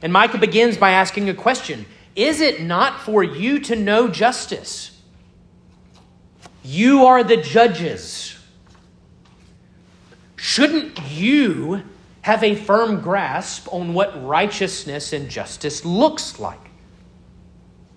And 0.01 0.11
Micah 0.11 0.37
begins 0.37 0.77
by 0.77 0.91
asking 0.91 1.29
a 1.29 1.33
question 1.33 1.85
Is 2.15 2.41
it 2.41 2.61
not 2.61 3.01
for 3.01 3.23
you 3.23 3.59
to 3.61 3.75
know 3.75 4.07
justice? 4.07 4.91
You 6.63 7.05
are 7.05 7.23
the 7.23 7.37
judges. 7.37 8.35
Shouldn't 10.35 10.99
you 11.11 11.83
have 12.21 12.43
a 12.43 12.55
firm 12.55 13.01
grasp 13.01 13.71
on 13.71 13.93
what 13.93 14.25
righteousness 14.25 15.13
and 15.13 15.29
justice 15.29 15.85
looks 15.85 16.39
like? 16.39 16.59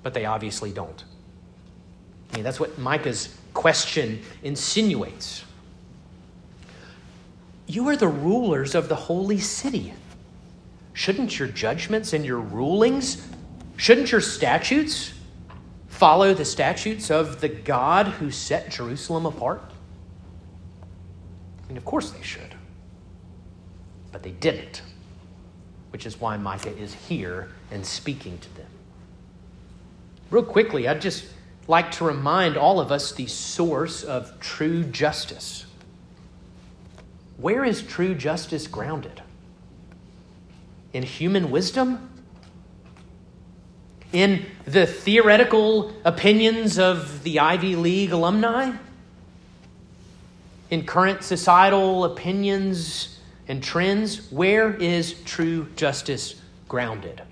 But 0.03 0.13
they 0.13 0.27
obviously 0.27 0.71
don't. 0.71 1.05
I 2.31 2.37
mean, 2.37 2.45
that's 2.45 2.61
what 2.61 2.79
Micah's 2.79 3.37
question 3.55 4.23
insinuates. 4.43 5.45
You 7.67 7.89
are 7.89 7.97
the 7.97 8.09
rulers 8.09 8.75
of 8.75 8.89
the 8.89 8.95
holy 8.95 9.41
city. 9.41 9.93
Shouldn't 10.99 11.39
your 11.39 11.47
judgments 11.47 12.13
and 12.13 12.27
your 12.27 12.41
rulings, 12.41 13.25
shouldn't 13.77 14.11
your 14.11 14.21
statutes 14.21 15.15
follow 15.87 16.35
the 16.35 16.45
statutes 16.45 17.09
of 17.09 17.41
the 17.41 17.49
God 17.49 18.09
who 18.09 18.33
set 18.33 18.73
Jerusalem 18.73 19.25
apart? 19.25 19.63
I 21.63 21.69
mean, 21.69 21.77
of 21.77 21.85
course 21.85 22.11
they 22.11 22.23
should. 22.23 22.53
But 24.11 24.25
they 24.25 24.33
didn't, 24.33 24.83
which 25.91 26.05
is 26.05 26.21
why 26.21 26.37
Micah 26.37 26.77
is 26.77 26.95
here 26.95 27.49
and 27.71 27.87
speaking 27.87 28.37
to 28.37 28.57
them. 28.57 28.71
Real 30.31 30.43
quickly, 30.43 30.89
I'd 30.89 31.01
just 31.01 31.27
like 31.69 31.93
to 31.93 32.05
remind 32.05 32.57
all 32.57 32.81
of 32.81 32.91
us 32.91 33.13
the 33.13 33.29
source 33.29 34.03
of 34.03 34.41
true 34.41 34.83
justice. 34.83 35.65
Where 37.37 37.65
is 37.65 37.83
true 37.83 38.17
justice 38.17 38.67
grounded? 38.67 39.23
In 40.99 41.05
human 41.05 41.53
wisdom? 41.53 42.11
In 44.13 44.47
the 44.65 44.85
theoretical 44.85 45.93
opinions 46.05 46.77
of 46.77 47.23
the 47.23 47.39
Ivy 47.39 47.77
League 47.77 48.11
alumni? 48.11 48.73
In 50.71 50.85
current 50.85 51.23
societal 51.23 52.05
opinions 52.05 53.21
and 53.47 53.63
trends? 53.63 54.29
Where 54.33 54.73
is 54.73 55.23
true 55.23 55.69
justice 55.77 56.35
grounded? 56.67 57.23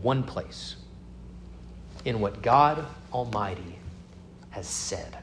One 0.00 0.22
place 0.22 0.76
in 2.04 2.20
what 2.20 2.40
God 2.40 2.86
Almighty 3.12 3.80
has 4.50 4.68
said. 4.68 5.18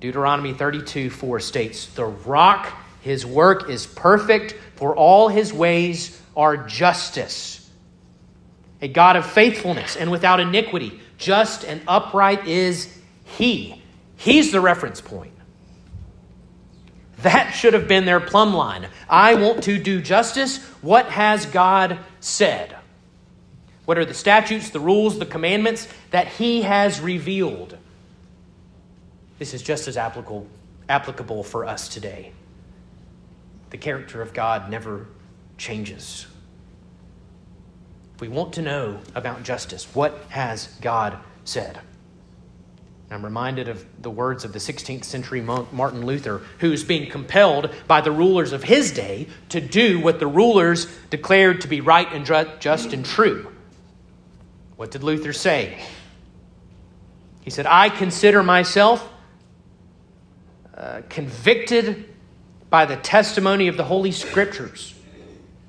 Deuteronomy 0.00 0.54
32 0.54 1.10
4 1.10 1.40
states, 1.40 1.88
The 1.88 2.06
rock, 2.06 2.72
his 3.02 3.26
work 3.26 3.68
is 3.68 3.86
perfect, 3.86 4.54
for 4.76 4.94
all 4.94 5.28
his 5.28 5.52
ways 5.52 6.20
are 6.36 6.56
justice. 6.56 7.68
A 8.80 8.88
God 8.88 9.16
of 9.16 9.24
faithfulness 9.24 9.96
and 9.96 10.10
without 10.10 10.40
iniquity, 10.40 11.00
just 11.16 11.64
and 11.64 11.80
upright 11.88 12.46
is 12.46 12.98
he. 13.24 13.80
He's 14.16 14.52
the 14.52 14.60
reference 14.60 15.00
point. 15.00 15.32
That 17.18 17.52
should 17.52 17.72
have 17.72 17.88
been 17.88 18.04
their 18.04 18.20
plumb 18.20 18.52
line. 18.52 18.88
I 19.08 19.36
want 19.36 19.64
to 19.64 19.78
do 19.78 20.02
justice. 20.02 20.62
What 20.82 21.06
has 21.06 21.46
God 21.46 21.98
said? 22.20 22.76
What 23.86 23.98
are 23.98 24.04
the 24.04 24.14
statutes, 24.14 24.70
the 24.70 24.80
rules, 24.80 25.18
the 25.18 25.26
commandments 25.26 25.88
that 26.10 26.28
He 26.28 26.62
has 26.62 27.00
revealed? 27.00 27.78
This 29.38 29.54
is 29.54 29.62
just 29.62 29.88
as 29.88 29.96
applicable, 29.96 30.46
applicable 30.88 31.44
for 31.44 31.64
us 31.64 31.88
today. 31.88 32.32
The 33.74 33.78
character 33.78 34.22
of 34.22 34.32
God 34.32 34.70
never 34.70 35.08
changes. 35.58 36.28
If 38.14 38.20
we 38.20 38.28
want 38.28 38.52
to 38.52 38.62
know 38.62 39.00
about 39.16 39.42
justice, 39.42 39.92
what 39.96 40.26
has 40.28 40.68
God 40.80 41.18
said? 41.42 41.80
I'm 43.10 43.24
reminded 43.24 43.66
of 43.66 43.84
the 44.00 44.10
words 44.12 44.44
of 44.44 44.52
the 44.52 44.60
16th 44.60 45.02
century 45.02 45.40
monk 45.40 45.72
Martin 45.72 46.06
Luther, 46.06 46.42
who's 46.60 46.84
being 46.84 47.10
compelled 47.10 47.68
by 47.88 48.00
the 48.00 48.12
rulers 48.12 48.52
of 48.52 48.62
his 48.62 48.92
day 48.92 49.26
to 49.48 49.60
do 49.60 49.98
what 49.98 50.20
the 50.20 50.28
rulers 50.28 50.86
declared 51.10 51.60
to 51.62 51.66
be 51.66 51.80
right 51.80 52.06
and 52.12 52.24
just 52.60 52.92
and 52.92 53.04
true. 53.04 53.50
What 54.76 54.92
did 54.92 55.02
Luther 55.02 55.32
say? 55.32 55.84
He 57.40 57.50
said, 57.50 57.66
I 57.66 57.88
consider 57.88 58.44
myself 58.44 59.04
uh, 60.76 61.02
convicted 61.08 62.13
by 62.74 62.84
the 62.84 62.96
testimony 62.96 63.68
of 63.68 63.76
the 63.76 63.84
Holy 63.84 64.10
Scriptures. 64.10 64.94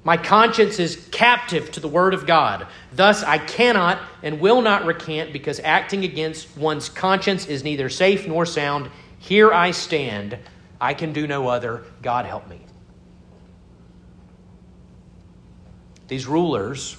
My 0.03 0.17
conscience 0.17 0.79
is 0.79 1.07
captive 1.11 1.71
to 1.73 1.79
the 1.79 1.87
Word 1.87 2.15
of 2.15 2.25
God. 2.25 2.65
Thus, 2.93 3.21
I 3.21 3.37
cannot 3.37 3.99
and 4.23 4.39
will 4.39 4.59
not 4.59 4.85
recant 4.85 5.31
because 5.31 5.59
acting 5.59 6.03
against 6.03 6.57
one's 6.57 6.89
conscience 6.89 7.45
is 7.45 7.63
neither 7.63 7.89
safe 7.89 8.27
nor 8.27 8.43
sound. 8.43 8.89
Here 9.19 9.53
I 9.53 9.69
stand. 9.69 10.39
I 10.81 10.95
can 10.95 11.13
do 11.13 11.27
no 11.27 11.47
other. 11.47 11.83
God 12.01 12.25
help 12.25 12.49
me. 12.49 12.59
These 16.07 16.25
rulers 16.25 16.97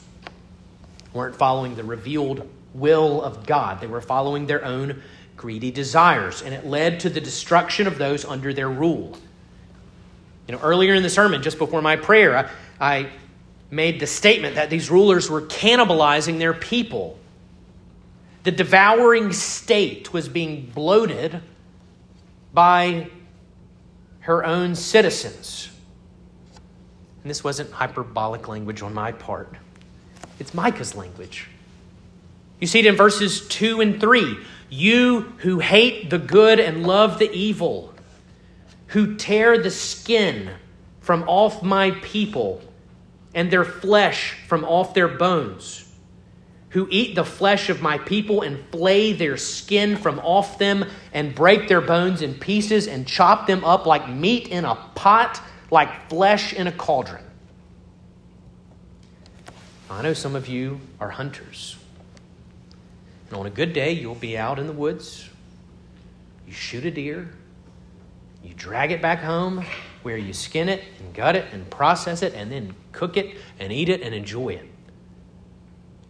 weren't 1.14 1.34
following 1.34 1.74
the 1.74 1.82
revealed 1.82 2.48
will 2.74 3.22
of 3.22 3.44
God. 3.44 3.80
They 3.80 3.88
were 3.88 4.00
following 4.00 4.46
their 4.46 4.64
own 4.64 5.02
greedy 5.36 5.72
desires, 5.72 6.42
and 6.42 6.54
it 6.54 6.64
led 6.64 7.00
to 7.00 7.10
the 7.10 7.20
destruction 7.20 7.88
of 7.88 7.98
those 7.98 8.24
under 8.24 8.54
their 8.54 8.70
rule. 8.70 9.18
You 10.46 10.54
know, 10.54 10.60
earlier 10.60 10.94
in 10.94 11.02
the 11.02 11.10
sermon, 11.10 11.42
just 11.42 11.58
before 11.58 11.82
my 11.82 11.96
prayer, 11.96 12.36
I, 12.36 12.50
I 12.80 13.10
made 13.70 14.00
the 14.00 14.06
statement 14.06 14.54
that 14.54 14.70
these 14.70 14.90
rulers 14.90 15.28
were 15.28 15.42
cannibalizing 15.42 16.38
their 16.38 16.54
people. 16.54 17.18
The 18.44 18.52
devouring 18.52 19.32
state 19.32 20.12
was 20.12 20.28
being 20.28 20.70
bloated 20.74 21.40
by 22.54 23.10
her 24.20 24.44
own 24.44 24.74
citizens. 24.74 25.68
And 27.22 27.30
this 27.30 27.42
wasn't 27.42 27.72
hyperbolic 27.72 28.46
language 28.46 28.82
on 28.82 28.94
my 28.94 29.10
part. 29.10 29.52
It's 30.38 30.54
Micah's 30.54 30.94
language. 30.94 31.48
You 32.60 32.66
see 32.66 32.78
it 32.78 32.86
in 32.86 32.96
verses 32.96 33.46
2 33.48 33.80
and 33.80 34.00
3. 34.00 34.38
You 34.70 35.20
who 35.38 35.58
hate 35.58 36.10
the 36.10 36.18
good 36.18 36.58
and 36.60 36.86
love 36.86 37.18
the 37.18 37.30
evil, 37.32 37.92
who 38.88 39.16
tear 39.16 39.58
the 39.58 39.70
skin 39.70 40.50
from 41.00 41.24
off 41.28 41.62
my 41.62 41.90
people 42.02 42.62
and 43.34 43.50
their 43.50 43.64
flesh 43.64 44.36
from 44.48 44.64
off 44.64 44.94
their 44.94 45.08
bones, 45.08 45.92
who 46.70 46.88
eat 46.90 47.14
the 47.14 47.24
flesh 47.24 47.68
of 47.68 47.82
my 47.82 47.98
people 47.98 48.42
and 48.42 48.58
flay 48.70 49.12
their 49.12 49.36
skin 49.36 49.96
from 49.96 50.18
off 50.20 50.58
them 50.58 50.84
and 51.12 51.34
break 51.34 51.68
their 51.68 51.80
bones 51.80 52.22
in 52.22 52.34
pieces 52.34 52.86
and 52.88 53.06
chop 53.06 53.46
them 53.46 53.64
up 53.64 53.86
like 53.86 54.08
meat 54.08 54.48
in 54.48 54.64
a 54.64 54.74
pot, 54.94 55.40
like 55.70 56.08
flesh 56.08 56.52
in 56.52 56.66
a 56.66 56.72
cauldron. 56.72 57.24
I 59.88 60.02
know 60.02 60.12
some 60.12 60.34
of 60.34 60.48
you 60.48 60.80
are 61.00 61.10
hunters. 61.10 61.76
And 63.28 63.38
on 63.38 63.46
a 63.46 63.50
good 63.50 63.72
day, 63.72 63.92
you'll 63.92 64.14
be 64.14 64.36
out 64.36 64.58
in 64.58 64.66
the 64.66 64.72
woods. 64.72 65.28
You 66.46 66.52
shoot 66.52 66.84
a 66.84 66.90
deer. 66.90 67.28
You 68.46 68.54
drag 68.54 68.92
it 68.92 69.02
back 69.02 69.18
home 69.18 69.64
where 70.02 70.16
you 70.16 70.32
skin 70.32 70.68
it 70.68 70.84
and 71.00 71.12
gut 71.12 71.34
it 71.34 71.46
and 71.52 71.68
process 71.68 72.22
it 72.22 72.32
and 72.34 72.50
then 72.50 72.76
cook 72.92 73.16
it 73.16 73.36
and 73.58 73.72
eat 73.72 73.88
it 73.88 74.02
and 74.02 74.14
enjoy 74.14 74.50
it. 74.50 74.68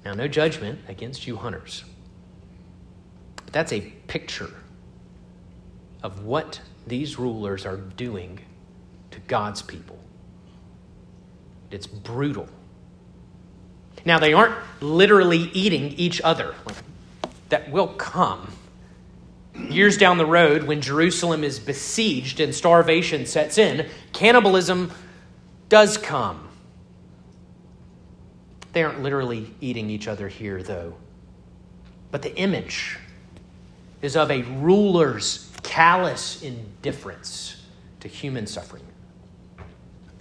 Now, 0.05 0.13
no 0.13 0.29
judgment 0.29 0.81
against 0.87 1.27
you 1.27 1.37
hunters. 1.37 1.85
But 3.37 3.55
that's 3.55 3.73
a 3.73 3.81
picture 3.81 4.51
of 6.03 6.25
what 6.25 6.61
these 6.87 7.19
rulers 7.19 7.65
are 7.65 7.79
doing 7.79 8.41
to 9.13 9.21
God's 9.21 9.63
people. 9.63 9.99
It's 11.71 11.87
brutal. 11.87 12.49
Now, 14.05 14.19
they 14.19 14.35
aren't 14.35 14.55
literally 14.83 15.51
eating 15.55 15.93
each 15.93 16.21
other. 16.21 16.55
That 17.49 17.71
will 17.71 17.89
come. 17.89 18.53
Years 19.59 19.97
down 19.97 20.19
the 20.19 20.27
road, 20.27 20.65
when 20.65 20.81
Jerusalem 20.81 21.43
is 21.43 21.59
besieged 21.59 22.41
and 22.41 22.55
starvation 22.55 23.27
sets 23.27 23.59
in, 23.59 23.89
cannibalism 24.13 24.93
does 25.69 25.97
come. 25.97 26.49
They 28.73 28.83
aren't 28.83 29.03
literally 29.03 29.55
eating 29.61 29.89
each 29.89 30.07
other 30.07 30.29
here, 30.29 30.63
though. 30.63 30.95
But 32.11 32.23
the 32.23 32.37
image 32.37 32.99
is 34.03 34.17
of 34.17 34.31
a 34.31 34.43
ruler's 34.43 35.51
callous 35.63 36.43
indifference 36.43 37.65
to 38.01 38.09
human 38.09 38.47
suffering. 38.47 38.85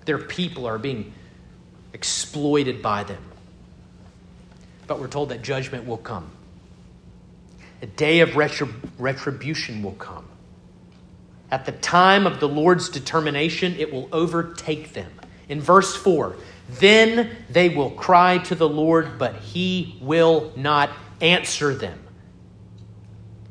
Their 0.06 0.17
people 0.17 0.65
are 0.65 0.78
being 0.78 1.13
exploited 1.93 2.82
by 2.82 3.04
them. 3.04 3.24
But 4.88 5.00
we're 5.00 5.08
told 5.08 5.30
that 5.30 5.41
judgment 5.41 5.86
will 5.86 5.98
come. 5.98 6.32
A 7.86 7.88
day 7.88 8.21
of 8.21 8.30
retrib- 8.32 8.89
retribution 8.98 9.84
will 9.84 9.91
come. 9.91 10.26
At 11.52 11.67
the 11.67 11.71
time 11.71 12.26
of 12.26 12.39
the 12.39 12.48
Lord's 12.48 12.89
determination, 12.89 13.76
it 13.78 13.93
will 13.93 14.10
overtake 14.12 14.93
them. 14.93 15.12
In 15.50 15.62
verse 15.62 15.95
4, 15.95 16.36
then 16.80 17.38
they 17.48 17.69
will 17.69 17.91
cry 17.91 18.39
to 18.39 18.56
the 18.56 18.67
Lord, 18.67 19.19
but 19.19 19.36
he 19.36 20.00
will 20.02 20.52
not 20.56 20.89
answer 21.21 21.76
them. 21.76 22.00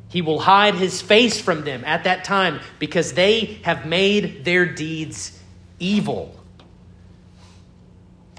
He 0.09 0.21
will 0.21 0.41
hide 0.41 0.75
his 0.75 1.01
face 1.01 1.41
from 1.41 1.63
them 1.63 1.85
at 1.85 2.03
that 2.03 2.25
time 2.25 2.59
because 2.81 3.13
they 3.13 3.61
have 3.63 3.87
made 3.87 4.45
their 4.45 4.67
deeds 4.67 5.41
evil. 5.79 6.35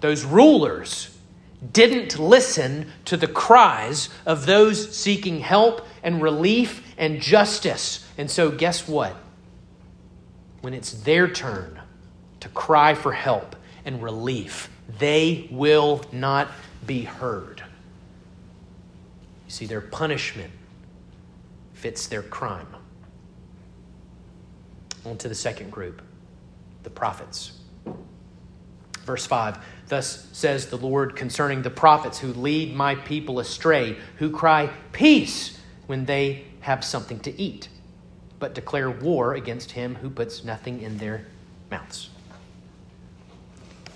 Those 0.02 0.26
rulers 0.26 1.15
didn't 1.72 2.20
listen 2.20 2.92
to 3.06 3.18
the 3.18 3.28
cries 3.28 4.10
of 4.26 4.46
those 4.46 4.96
seeking 4.96 5.40
help 5.40 5.86
and 6.04 6.22
relief 6.22 6.86
and 6.98 7.22
justice. 7.22 8.08
And 8.18 8.30
so, 8.30 8.52
guess 8.52 8.88
what? 8.88 9.16
When 10.62 10.74
it's 10.74 10.92
their 10.92 11.28
turn 11.28 11.80
to 12.42 12.50
cry 12.50 12.94
for 12.94 13.12
help 13.12 13.56
and 13.86 14.02
relief, 14.02 14.70
they 15.00 15.48
will 15.52 16.04
not 16.12 16.50
be 16.86 17.04
heard. 17.04 17.64
You 19.46 19.52
see, 19.52 19.66
their 19.66 19.82
punishment 19.82 20.52
fits 21.74 22.08
their 22.08 22.24
crime. 22.24 22.68
On 25.06 25.18
to 25.18 25.30
the 25.30 25.36
second 25.36 25.72
group 25.72 26.02
the 26.84 26.90
prophets. 26.90 27.52
Verse 29.06 29.26
5 29.26 29.58
Thus 29.88 30.28
says 30.32 30.68
the 30.68 30.78
Lord 30.78 31.16
concerning 31.16 31.62
the 31.62 31.70
prophets 31.70 32.20
who 32.20 32.34
lead 32.34 32.76
my 32.76 32.96
people 32.96 33.40
astray, 33.40 33.98
who 34.18 34.32
cry, 34.32 34.72
Peace, 34.92 35.60
when 35.86 36.06
they 36.06 36.46
have 36.62 36.84
something 36.84 37.20
to 37.20 37.40
eat, 37.40 37.70
but 38.40 38.56
declare 38.56 38.90
war 38.90 39.36
against 39.36 39.72
him 39.72 39.96
who 39.96 40.10
puts 40.10 40.44
nothing 40.44 40.82
in 40.82 40.98
their 40.98 41.26
mouths. 41.70 42.10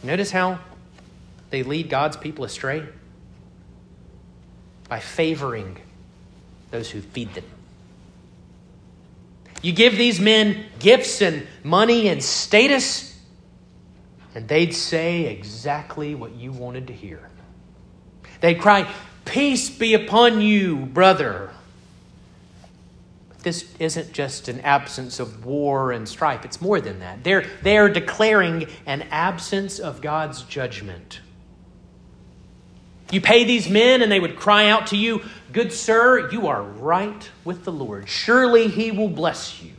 Notice 0.03 0.31
how 0.31 0.59
they 1.49 1.63
lead 1.63 1.89
God's 1.89 2.17
people 2.17 2.45
astray? 2.45 2.85
By 4.87 4.99
favoring 4.99 5.77
those 6.71 6.91
who 6.91 7.01
feed 7.01 7.33
them. 7.33 7.45
You 9.61 9.73
give 9.73 9.97
these 9.97 10.19
men 10.19 10.65
gifts 10.79 11.21
and 11.21 11.45
money 11.63 12.07
and 12.07 12.23
status, 12.23 13.08
and 14.35 14.47
they'd 14.47 14.73
say 14.73 15.25
exactly 15.25 16.15
what 16.15 16.35
you 16.35 16.51
wanted 16.51 16.87
to 16.87 16.93
hear. 16.93 17.29
They'd 18.41 18.59
cry, 18.59 18.91
Peace 19.25 19.69
be 19.69 19.93
upon 19.93 20.41
you, 20.41 20.77
brother. 20.77 21.51
But 23.29 23.39
this 23.39 23.71
isn't 23.79 24.11
just 24.11 24.47
an 24.47 24.61
absence 24.61 25.19
of 25.19 25.45
war 25.45 25.91
and 25.91 26.07
strife, 26.07 26.45
it's 26.45 26.61
more 26.61 26.81
than 26.81 26.99
that. 26.99 27.23
They're, 27.23 27.45
they're 27.61 27.89
declaring 27.89 28.67
an 28.85 29.03
absence 29.11 29.79
of 29.79 30.01
God's 30.01 30.43
judgment. 30.43 31.21
You 33.11 33.21
pay 33.21 33.43
these 33.43 33.69
men, 33.69 34.03
and 34.03 34.11
they 34.11 34.19
would 34.19 34.35
cry 34.35 34.67
out 34.67 34.87
to 34.87 34.97
you, 34.97 35.23
Good 35.51 35.73
sir, 35.73 36.29
you 36.31 36.47
are 36.47 36.61
right 36.61 37.29
with 37.43 37.63
the 37.63 37.71
Lord. 37.71 38.07
Surely 38.07 38.67
he 38.67 38.91
will 38.91 39.09
bless 39.09 39.63
you. 39.63 39.71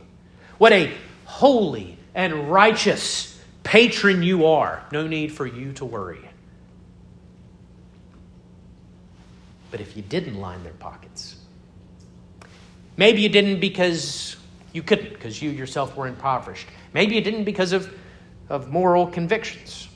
What 0.57 0.73
a 0.73 0.93
holy 1.23 1.97
and 2.13 2.51
righteous 2.51 3.30
patron 3.63 4.23
you 4.23 4.45
are. 4.47 4.83
No 4.91 5.07
need 5.07 5.31
for 5.31 5.45
you 5.45 5.73
to 5.73 5.85
worry. 5.85 6.27
But 9.69 9.79
if 9.79 9.95
you 9.95 10.03
didn't 10.03 10.39
line 10.39 10.63
their 10.63 10.73
pockets, 10.73 11.37
maybe 12.97 13.21
you 13.21 13.29
didn't 13.29 13.59
because 13.59 14.35
you 14.73 14.83
couldn't, 14.83 15.13
because 15.13 15.41
you 15.41 15.49
yourself 15.49 15.95
were 15.95 16.07
impoverished. 16.07 16.67
Maybe 16.93 17.15
you 17.15 17.21
didn't 17.21 17.45
because 17.45 17.71
of, 17.71 17.93
of 18.49 18.69
moral 18.69 19.07
convictions. 19.07 19.87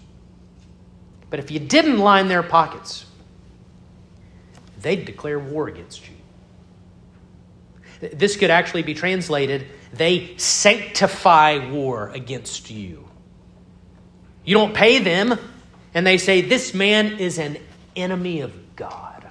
But 1.29 1.39
if 1.39 1.51
you 1.51 1.59
didn't 1.59 1.97
line 1.97 2.27
their 2.27 2.43
pockets, 2.43 3.05
they'd 4.81 5.03
declare 5.05 5.39
war 5.39 5.67
against 5.67 6.07
you. 6.07 6.15
This 8.13 8.37
could 8.37 8.49
actually 8.49 8.83
be 8.83 8.93
translated 8.93 9.67
they 9.93 10.35
sanctify 10.37 11.71
war 11.71 12.09
against 12.09 12.69
you. 12.69 13.04
You 14.45 14.53
don't 14.55 14.73
pay 14.73 14.99
them, 14.99 15.37
and 15.93 16.05
they 16.05 16.17
say, 16.17 16.41
This 16.41 16.73
man 16.73 17.19
is 17.19 17.37
an 17.39 17.57
enemy 17.95 18.41
of 18.41 18.75
God. 18.75 19.27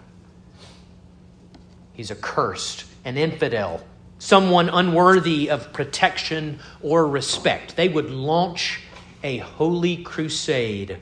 He's 1.93 2.11
accursed, 2.11 2.85
an 3.05 3.17
infidel, 3.17 3.85
someone 4.19 4.69
unworthy 4.69 5.49
of 5.49 5.73
protection 5.73 6.59
or 6.83 7.07
respect. 7.07 7.77
They 7.77 7.89
would 7.89 8.11
launch 8.11 8.81
a 9.23 9.39
holy 9.39 9.99
crusade 9.99 10.99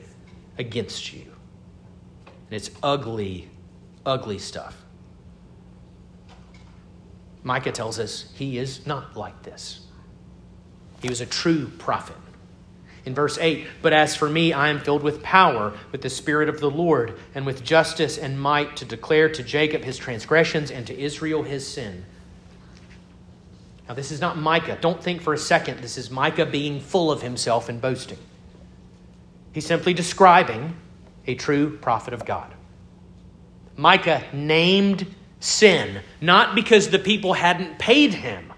against 0.57 1.11
you. 1.11 1.23
And 2.25 2.55
it's 2.55 2.69
ugly 2.83 3.49
ugly 4.05 4.39
stuff. 4.39 4.77
Micah 7.43 7.71
tells 7.71 7.99
us 7.99 8.31
he 8.35 8.57
is 8.57 8.85
not 8.87 9.17
like 9.17 9.43
this. 9.43 9.85
He 11.01 11.09
was 11.09 11.21
a 11.21 11.25
true 11.25 11.67
prophet. 11.77 12.15
In 13.05 13.13
verse 13.13 13.37
8, 13.37 13.67
but 13.81 13.91
as 13.91 14.15
for 14.15 14.29
me, 14.29 14.53
I 14.53 14.69
am 14.69 14.79
filled 14.79 15.03
with 15.03 15.21
power, 15.21 15.73
with 15.91 16.01
the 16.01 16.09
Spirit 16.09 16.47
of 16.47 16.61
the 16.61 16.71
Lord, 16.71 17.19
and 17.35 17.45
with 17.45 17.63
justice 17.63 18.17
and 18.17 18.39
might 18.39 18.77
to 18.77 18.85
declare 18.85 19.27
to 19.29 19.43
Jacob 19.43 19.83
his 19.83 19.97
transgressions 19.97 20.71
and 20.71 20.87
to 20.87 20.97
Israel 20.97 21.43
his 21.43 21.67
sin. 21.67 22.05
Now, 23.87 23.93
this 23.93 24.11
is 24.11 24.21
not 24.21 24.37
Micah. 24.37 24.77
Don't 24.79 25.03
think 25.03 25.21
for 25.21 25.33
a 25.33 25.37
second 25.37 25.79
this 25.79 25.97
is 25.97 26.09
Micah 26.09 26.45
being 26.45 26.79
full 26.79 27.11
of 27.11 27.21
himself 27.21 27.67
and 27.67 27.81
boasting. 27.81 28.19
He's 29.51 29.65
simply 29.65 29.93
describing 29.93 30.75
a 31.27 31.35
true 31.35 31.77
prophet 31.77 32.13
of 32.13 32.25
God. 32.25 32.53
Micah 33.75 34.23
named 34.31 35.13
sin, 35.39 35.99
not 36.21 36.55
because 36.55 36.89
the 36.89 36.99
people 36.99 37.33
hadn't 37.33 37.79
paid 37.79 38.13
him, 38.13 38.53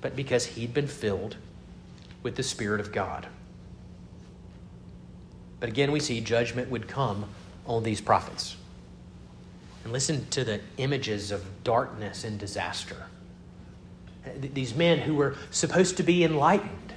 but 0.00 0.16
because 0.16 0.46
he'd 0.46 0.72
been 0.72 0.86
filled 0.86 1.36
with 2.22 2.36
the 2.36 2.42
Spirit 2.42 2.80
of 2.80 2.90
God. 2.90 3.26
But 5.64 5.70
again, 5.70 5.92
we 5.92 6.00
see 6.00 6.20
judgment 6.20 6.68
would 6.68 6.88
come 6.88 7.24
on 7.66 7.84
these 7.84 8.02
prophets. 8.02 8.54
And 9.82 9.94
listen 9.94 10.26
to 10.28 10.44
the 10.44 10.60
images 10.76 11.30
of 11.30 11.42
darkness 11.64 12.22
and 12.22 12.38
disaster. 12.38 13.06
These 14.38 14.74
men 14.74 14.98
who 14.98 15.14
were 15.14 15.36
supposed 15.50 15.96
to 15.96 16.02
be 16.02 16.22
enlightened, 16.22 16.92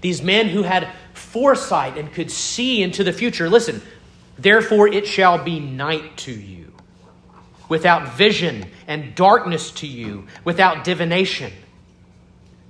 these 0.00 0.22
men 0.22 0.48
who 0.48 0.64
had 0.64 0.88
foresight 1.12 1.96
and 1.96 2.12
could 2.12 2.32
see 2.32 2.82
into 2.82 3.04
the 3.04 3.12
future. 3.12 3.48
Listen, 3.48 3.80
Therefore, 4.36 4.88
it 4.88 5.06
shall 5.06 5.44
be 5.44 5.60
night 5.60 6.16
to 6.16 6.32
you, 6.32 6.72
without 7.68 8.14
vision, 8.14 8.66
and 8.88 9.14
darkness 9.14 9.70
to 9.70 9.86
you, 9.86 10.26
without 10.42 10.82
divination. 10.82 11.52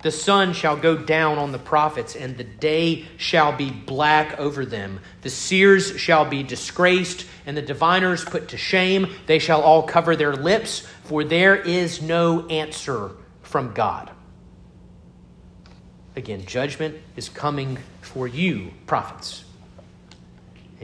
The 0.05 0.13
sun 0.13 0.53
shall 0.53 0.77
go 0.77 0.97
down 0.97 1.39
on 1.39 1.51
the 1.51 1.59
prophets, 1.59 2.15
and 2.15 2.37
the 2.37 2.45
day 2.45 3.07
shall 3.17 3.57
be 3.57 3.71
black 3.71 4.39
over 4.39 4.65
them. 4.65 5.01
The 5.23 5.31
seers 5.31 5.99
shall 5.99 6.25
be 6.25 6.45
disgraced, 6.45 7.27
and 7.47 7.57
the 7.57 7.63
diviners 7.63 8.25
put 8.25 8.49
to 8.49 8.57
shame. 8.57 9.13
They 9.27 9.41
shall 9.41 9.63
all 9.63 9.83
cover 9.83 10.15
their 10.15 10.37
lips, 10.37 10.87
for 11.05 11.25
there 11.25 11.57
is 11.57 12.01
no 12.01 12.47
answer 12.49 13.11
from 13.43 13.73
God. 13.73 14.11
Again, 16.15 16.47
judgment 16.47 16.97
is 17.17 17.29
coming 17.29 17.79
for 18.03 18.29
you, 18.29 18.71
prophets 18.87 19.45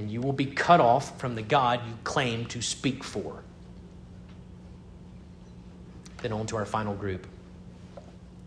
and 0.01 0.11
you 0.11 0.23
will 0.23 0.33
be 0.33 0.47
cut 0.47 0.81
off 0.81 1.19
from 1.19 1.35
the 1.35 1.43
God 1.43 1.87
you 1.87 1.93
claim 2.05 2.47
to 2.47 2.63
speak 2.63 3.05
for. 3.05 3.43
Then 6.23 6.33
on 6.33 6.47
to 6.47 6.57
our 6.57 6.65
final 6.65 6.95
group 6.95 7.27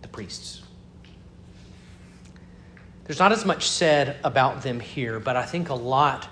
the 0.01 0.07
priests. 0.07 0.62
There's 3.05 3.19
not 3.19 3.31
as 3.31 3.45
much 3.45 3.67
said 3.67 4.17
about 4.23 4.63
them 4.63 4.79
here, 4.79 5.19
but 5.19 5.35
I 5.35 5.45
think 5.45 5.69
a 5.69 5.75
lot 5.75 6.27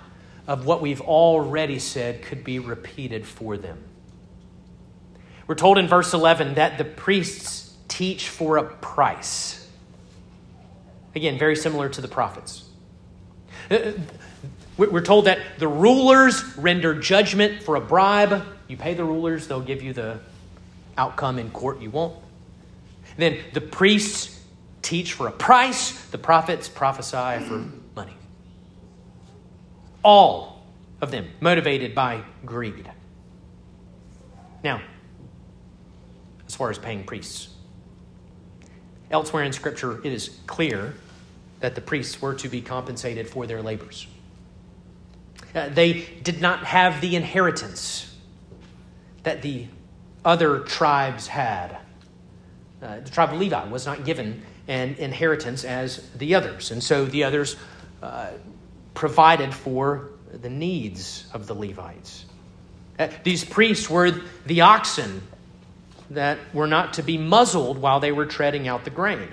of 0.46 0.66
what 0.66 0.80
we've 0.80 1.00
already 1.00 1.78
said 1.78 2.22
could 2.22 2.44
be 2.44 2.58
repeated 2.58 3.26
for 3.26 3.56
them. 3.56 3.82
We're 5.46 5.54
told 5.54 5.78
in 5.78 5.86
verse 5.86 6.14
11 6.14 6.54
that 6.54 6.78
the 6.78 6.84
priests 6.84 7.76
teach 7.88 8.28
for 8.28 8.56
a 8.56 8.64
price. 8.64 9.68
Again, 11.14 11.38
very 11.38 11.56
similar 11.56 11.88
to 11.90 12.00
the 12.00 12.08
prophets. 12.08 12.64
Uh, 13.70 13.92
we're 14.78 15.02
told 15.02 15.26
that 15.26 15.38
the 15.58 15.68
rulers 15.68 16.42
render 16.56 16.94
judgment 16.94 17.62
for 17.62 17.76
a 17.76 17.80
bribe. 17.80 18.42
You 18.66 18.78
pay 18.78 18.94
the 18.94 19.04
rulers, 19.04 19.46
they'll 19.46 19.60
give 19.60 19.82
you 19.82 19.92
the 19.92 20.20
outcome 20.96 21.38
in 21.38 21.50
court 21.50 21.80
you 21.82 21.90
want. 21.90 22.16
Then 23.18 23.38
the 23.52 23.60
priests 23.60 24.41
teach 24.82 25.14
for 25.14 25.28
a 25.28 25.32
price, 25.32 26.06
the 26.10 26.18
prophets 26.18 26.68
prophesy 26.68 27.44
for 27.44 27.64
money. 27.94 28.16
All 30.02 30.66
of 31.00 31.10
them 31.10 31.28
motivated 31.40 31.94
by 31.94 32.22
greed. 32.44 32.90
Now, 34.62 34.82
as 36.46 36.54
far 36.54 36.70
as 36.70 36.78
paying 36.78 37.04
priests, 37.04 37.48
elsewhere 39.10 39.44
in 39.44 39.52
Scripture, 39.52 40.04
it 40.04 40.12
is 40.12 40.38
clear 40.46 40.94
that 41.60 41.74
the 41.74 41.80
priests 41.80 42.20
were 42.20 42.34
to 42.34 42.48
be 42.48 42.60
compensated 42.60 43.28
for 43.28 43.46
their 43.46 43.62
labors. 43.62 44.06
Uh, 45.54 45.68
they 45.68 46.04
did 46.22 46.40
not 46.40 46.64
have 46.64 47.00
the 47.00 47.14
inheritance 47.14 48.14
that 49.22 49.42
the 49.42 49.66
other 50.24 50.60
tribes 50.60 51.26
had. 51.26 51.78
Uh, 52.82 53.00
the 53.00 53.10
tribe 53.10 53.32
of 53.32 53.38
Levi 53.38 53.68
was 53.68 53.86
not 53.86 54.04
given 54.04 54.42
an 54.68 54.94
inheritance 54.94 55.64
as 55.64 56.08
the 56.16 56.34
others, 56.34 56.70
and 56.70 56.82
so 56.82 57.04
the 57.04 57.24
others 57.24 57.56
uh, 58.02 58.30
provided 58.94 59.52
for 59.52 60.10
the 60.32 60.50
needs 60.50 61.26
of 61.32 61.46
the 61.46 61.54
Levites. 61.54 62.24
Uh, 62.98 63.08
these 63.24 63.44
priests 63.44 63.90
were 63.90 64.12
the 64.46 64.60
oxen 64.60 65.22
that 66.10 66.38
were 66.52 66.66
not 66.66 66.94
to 66.94 67.02
be 67.02 67.18
muzzled 67.18 67.78
while 67.78 68.00
they 68.00 68.12
were 68.12 68.26
treading 68.26 68.68
out 68.68 68.84
the 68.84 68.90
grain. 68.90 69.28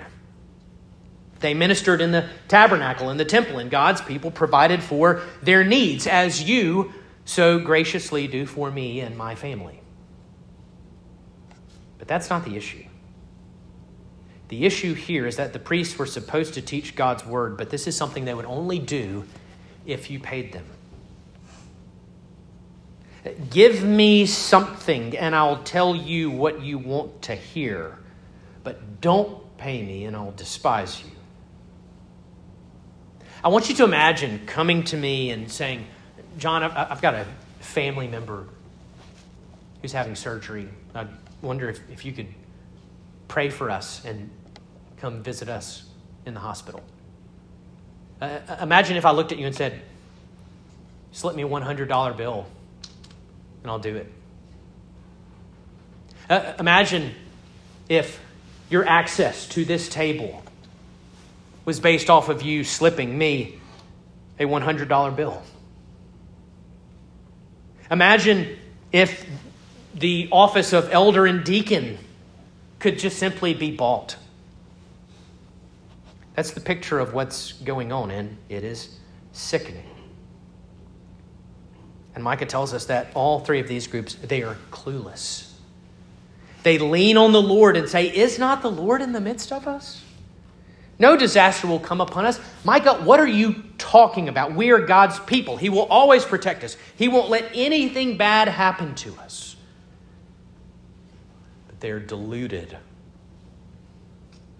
They 1.40 1.54
ministered 1.54 2.00
in 2.00 2.10
the 2.10 2.28
tabernacle, 2.48 3.10
in 3.10 3.16
the 3.16 3.24
temple, 3.24 3.58
and 3.58 3.70
God's 3.70 4.00
people 4.02 4.30
provided 4.30 4.82
for 4.82 5.22
their 5.42 5.64
needs, 5.64 6.06
as 6.06 6.42
you 6.42 6.92
so 7.24 7.58
graciously 7.58 8.26
do 8.26 8.44
for 8.44 8.70
me 8.70 9.00
and 9.00 9.16
my 9.16 9.34
family. 9.34 9.80
But 11.98 12.08
that's 12.08 12.28
not 12.28 12.44
the 12.44 12.56
issue. 12.56 12.84
The 14.50 14.66
issue 14.66 14.94
here 14.94 15.28
is 15.28 15.36
that 15.36 15.52
the 15.52 15.60
priests 15.60 15.96
were 15.96 16.06
supposed 16.06 16.54
to 16.54 16.62
teach 16.62 16.96
God's 16.96 17.24
word, 17.24 17.56
but 17.56 17.70
this 17.70 17.86
is 17.86 17.96
something 17.96 18.24
they 18.24 18.34
would 18.34 18.44
only 18.44 18.80
do 18.80 19.24
if 19.86 20.10
you 20.10 20.18
paid 20.18 20.52
them. 20.52 20.66
Give 23.48 23.84
me 23.84 24.26
something 24.26 25.16
and 25.16 25.36
I'll 25.36 25.62
tell 25.62 25.94
you 25.94 26.32
what 26.32 26.62
you 26.62 26.78
want 26.78 27.22
to 27.22 27.36
hear, 27.36 27.96
but 28.64 29.00
don't 29.00 29.56
pay 29.56 29.84
me 29.84 30.04
and 30.04 30.16
I'll 30.16 30.32
despise 30.32 31.00
you. 31.04 31.10
I 33.44 33.48
want 33.50 33.68
you 33.68 33.76
to 33.76 33.84
imagine 33.84 34.46
coming 34.46 34.82
to 34.84 34.96
me 34.96 35.30
and 35.30 35.48
saying, 35.48 35.86
John, 36.38 36.64
I've 36.64 37.00
got 37.00 37.14
a 37.14 37.24
family 37.60 38.08
member 38.08 38.48
who's 39.80 39.92
having 39.92 40.16
surgery. 40.16 40.68
I 40.92 41.06
wonder 41.40 41.70
if, 41.70 41.88
if 41.88 42.04
you 42.04 42.10
could 42.12 42.26
pray 43.28 43.48
for 43.48 43.70
us 43.70 44.04
and 44.04 44.28
come 45.00 45.22
visit 45.22 45.48
us 45.48 45.84
in 46.26 46.34
the 46.34 46.40
hospital. 46.40 46.82
Uh, 48.20 48.38
imagine 48.60 48.96
if 48.96 49.06
I 49.06 49.12
looked 49.12 49.32
at 49.32 49.38
you 49.38 49.46
and 49.46 49.54
said, 49.54 49.80
slip 51.12 51.34
me 51.34 51.42
a 51.42 51.48
$100 51.48 52.16
bill 52.16 52.46
and 53.62 53.70
I'll 53.70 53.78
do 53.78 53.96
it. 53.96 54.12
Uh, 56.28 56.52
imagine 56.58 57.14
if 57.88 58.20
your 58.68 58.86
access 58.86 59.48
to 59.48 59.64
this 59.64 59.88
table 59.88 60.42
was 61.64 61.80
based 61.80 62.08
off 62.08 62.28
of 62.28 62.42
you 62.42 62.62
slipping 62.62 63.16
me 63.16 63.58
a 64.38 64.44
$100 64.44 65.16
bill. 65.16 65.42
Imagine 67.90 68.56
if 68.92 69.26
the 69.94 70.28
office 70.30 70.72
of 70.72 70.88
elder 70.92 71.26
and 71.26 71.42
deacon 71.42 71.98
could 72.78 72.98
just 72.98 73.18
simply 73.18 73.54
be 73.54 73.74
bought. 73.74 74.16
That's 76.34 76.52
the 76.52 76.60
picture 76.60 76.98
of 76.98 77.12
what's 77.12 77.52
going 77.52 77.92
on, 77.92 78.10
and 78.10 78.36
it 78.48 78.64
is 78.64 78.98
sickening. 79.32 79.84
And 82.14 82.24
Micah 82.24 82.46
tells 82.46 82.74
us 82.74 82.86
that 82.86 83.08
all 83.14 83.40
three 83.40 83.60
of 83.60 83.68
these 83.68 83.86
groups, 83.86 84.14
they 84.14 84.42
are 84.42 84.56
clueless. 84.70 85.50
They 86.62 86.78
lean 86.78 87.16
on 87.16 87.32
the 87.32 87.42
Lord 87.42 87.76
and 87.76 87.88
say, 87.88 88.06
Is 88.06 88.38
not 88.38 88.62
the 88.62 88.70
Lord 88.70 89.00
in 89.00 89.12
the 89.12 89.20
midst 89.20 89.52
of 89.52 89.66
us? 89.66 90.02
No 90.98 91.16
disaster 91.16 91.66
will 91.66 91.80
come 91.80 92.02
upon 92.02 92.26
us. 92.26 92.38
Micah, 92.62 92.94
what 92.94 93.20
are 93.20 93.26
you 93.26 93.64
talking 93.78 94.28
about? 94.28 94.54
We 94.54 94.70
are 94.70 94.80
God's 94.80 95.18
people. 95.20 95.56
He 95.56 95.70
will 95.70 95.86
always 95.86 96.24
protect 96.24 96.62
us, 96.62 96.76
He 96.96 97.08
won't 97.08 97.30
let 97.30 97.50
anything 97.54 98.16
bad 98.16 98.48
happen 98.48 98.94
to 98.96 99.14
us. 99.16 99.56
But 101.66 101.80
they're 101.80 102.00
deluded. 102.00 102.76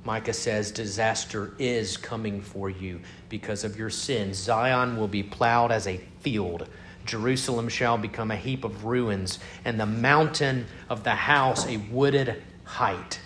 Micah 0.05 0.33
says, 0.33 0.71
Disaster 0.71 1.55
is 1.59 1.97
coming 1.97 2.41
for 2.41 2.71
you 2.71 3.01
because 3.29 3.65
of 3.65 3.79
your 3.79 3.91
sins. 3.91 4.39
Zion 4.39 4.97
will 4.97 5.09
be 5.09 5.23
plowed 5.23 5.73
as 5.73 5.87
a 5.87 5.99
field. 6.21 6.69
Jerusalem 7.05 7.69
shall 7.69 7.99
become 7.99 8.31
a 8.31 8.37
heap 8.37 8.65
of 8.65 8.85
ruins, 8.85 9.39
and 9.65 9.79
the 9.79 9.87
mountain 9.87 10.67
of 10.89 11.05
the 11.05 11.15
house 11.15 11.67
a 11.67 11.77
wooded 11.77 12.43
height. 12.65 13.21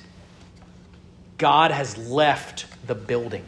God 1.38 1.70
has 1.70 1.96
left 1.96 2.66
the 2.87 2.94
building. 2.94 3.46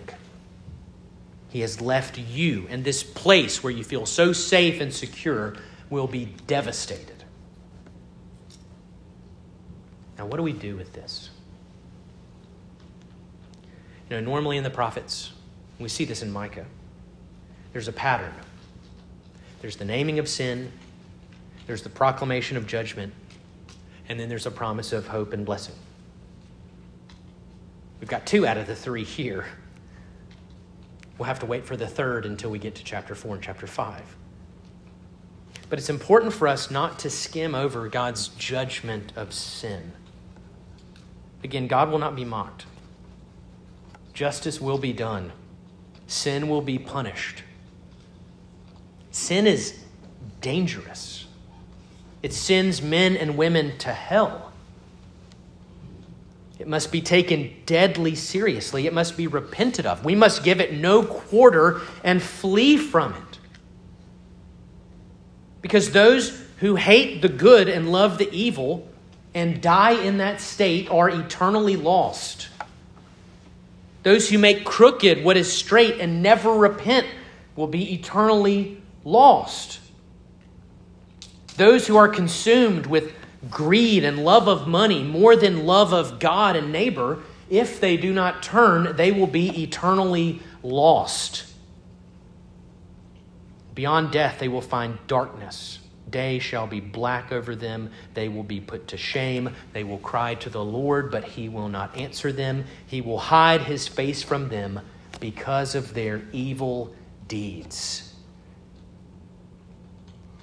He 1.48 1.60
has 1.60 1.80
left 1.80 2.18
you, 2.18 2.66
and 2.68 2.84
this 2.84 3.02
place 3.02 3.62
where 3.62 3.72
you 3.72 3.84
feel 3.84 4.06
so 4.06 4.32
safe 4.32 4.80
and 4.80 4.92
secure 4.92 5.56
will 5.88 6.06
be 6.06 6.26
devastated. 6.46 7.24
Now, 10.18 10.26
what 10.26 10.36
do 10.36 10.42
we 10.42 10.52
do 10.52 10.76
with 10.76 10.92
this? 10.92 11.30
You 14.08 14.16
know, 14.16 14.20
normally 14.20 14.56
in 14.56 14.64
the 14.64 14.70
prophets, 14.70 15.32
we 15.78 15.88
see 15.88 16.04
this 16.04 16.22
in 16.22 16.32
Micah, 16.32 16.66
there's 17.72 17.88
a 17.88 17.92
pattern. 17.92 18.32
There's 19.60 19.76
the 19.76 19.84
naming 19.84 20.18
of 20.18 20.28
sin, 20.28 20.70
there's 21.66 21.82
the 21.82 21.88
proclamation 21.88 22.56
of 22.56 22.66
judgment, 22.66 23.12
and 24.08 24.20
then 24.20 24.28
there's 24.28 24.46
a 24.46 24.50
promise 24.50 24.92
of 24.92 25.08
hope 25.08 25.32
and 25.32 25.44
blessing. 25.44 25.74
We've 28.00 28.08
got 28.08 28.26
two 28.26 28.46
out 28.46 28.56
of 28.58 28.66
the 28.66 28.76
three 28.76 29.04
here. 29.04 29.46
We'll 31.18 31.26
have 31.26 31.40
to 31.40 31.46
wait 31.46 31.64
for 31.64 31.76
the 31.76 31.86
third 31.86 32.26
until 32.26 32.50
we 32.50 32.58
get 32.58 32.74
to 32.76 32.84
chapter 32.84 33.14
4 33.14 33.34
and 33.34 33.42
chapter 33.42 33.66
5. 33.66 34.16
But 35.68 35.78
it's 35.78 35.88
important 35.88 36.32
for 36.32 36.46
us 36.46 36.70
not 36.70 36.98
to 37.00 37.10
skim 37.10 37.54
over 37.54 37.88
God's 37.88 38.28
judgment 38.28 39.12
of 39.16 39.32
sin. 39.32 39.92
Again, 41.42 41.66
God 41.66 41.90
will 41.90 41.98
not 41.98 42.14
be 42.14 42.24
mocked. 42.24 42.66
Justice 44.16 44.62
will 44.62 44.78
be 44.78 44.94
done. 44.94 45.30
Sin 46.06 46.48
will 46.48 46.62
be 46.62 46.78
punished. 46.78 47.42
Sin 49.10 49.46
is 49.46 49.78
dangerous. 50.40 51.26
It 52.22 52.32
sends 52.32 52.80
men 52.80 53.14
and 53.14 53.36
women 53.36 53.76
to 53.76 53.92
hell. 53.92 54.52
It 56.58 56.66
must 56.66 56.90
be 56.90 57.02
taken 57.02 57.54
deadly 57.66 58.14
seriously. 58.14 58.86
It 58.86 58.94
must 58.94 59.18
be 59.18 59.26
repented 59.26 59.84
of. 59.84 60.02
We 60.02 60.14
must 60.14 60.42
give 60.42 60.62
it 60.62 60.72
no 60.72 61.02
quarter 61.02 61.82
and 62.02 62.22
flee 62.22 62.78
from 62.78 63.12
it. 63.12 63.38
Because 65.60 65.90
those 65.90 66.42
who 66.60 66.76
hate 66.76 67.20
the 67.20 67.28
good 67.28 67.68
and 67.68 67.92
love 67.92 68.16
the 68.16 68.32
evil 68.32 68.88
and 69.34 69.60
die 69.60 70.02
in 70.02 70.16
that 70.16 70.40
state 70.40 70.90
are 70.90 71.10
eternally 71.10 71.76
lost. 71.76 72.48
Those 74.06 74.28
who 74.28 74.38
make 74.38 74.64
crooked 74.64 75.24
what 75.24 75.36
is 75.36 75.52
straight 75.52 75.98
and 75.98 76.22
never 76.22 76.52
repent 76.52 77.08
will 77.56 77.66
be 77.66 77.92
eternally 77.92 78.80
lost. 79.02 79.80
Those 81.56 81.88
who 81.88 81.96
are 81.96 82.06
consumed 82.06 82.86
with 82.86 83.12
greed 83.50 84.04
and 84.04 84.24
love 84.24 84.46
of 84.46 84.68
money 84.68 85.02
more 85.02 85.34
than 85.34 85.66
love 85.66 85.92
of 85.92 86.20
God 86.20 86.54
and 86.54 86.70
neighbor, 86.70 87.18
if 87.50 87.80
they 87.80 87.96
do 87.96 88.12
not 88.12 88.44
turn, 88.44 88.94
they 88.94 89.10
will 89.10 89.26
be 89.26 89.64
eternally 89.64 90.38
lost. 90.62 91.52
Beyond 93.74 94.12
death, 94.12 94.38
they 94.38 94.46
will 94.46 94.62
find 94.62 95.04
darkness. 95.08 95.80
Day 96.08 96.38
shall 96.38 96.66
be 96.66 96.80
black 96.80 97.32
over 97.32 97.56
them. 97.56 97.90
They 98.14 98.28
will 98.28 98.44
be 98.44 98.60
put 98.60 98.88
to 98.88 98.96
shame. 98.96 99.50
They 99.72 99.82
will 99.82 99.98
cry 99.98 100.34
to 100.36 100.50
the 100.50 100.64
Lord, 100.64 101.10
but 101.10 101.24
he 101.24 101.48
will 101.48 101.68
not 101.68 101.96
answer 101.96 102.32
them. 102.32 102.64
He 102.86 103.00
will 103.00 103.18
hide 103.18 103.62
his 103.62 103.88
face 103.88 104.22
from 104.22 104.48
them 104.48 104.80
because 105.18 105.74
of 105.74 105.94
their 105.94 106.22
evil 106.32 106.94
deeds. 107.26 108.14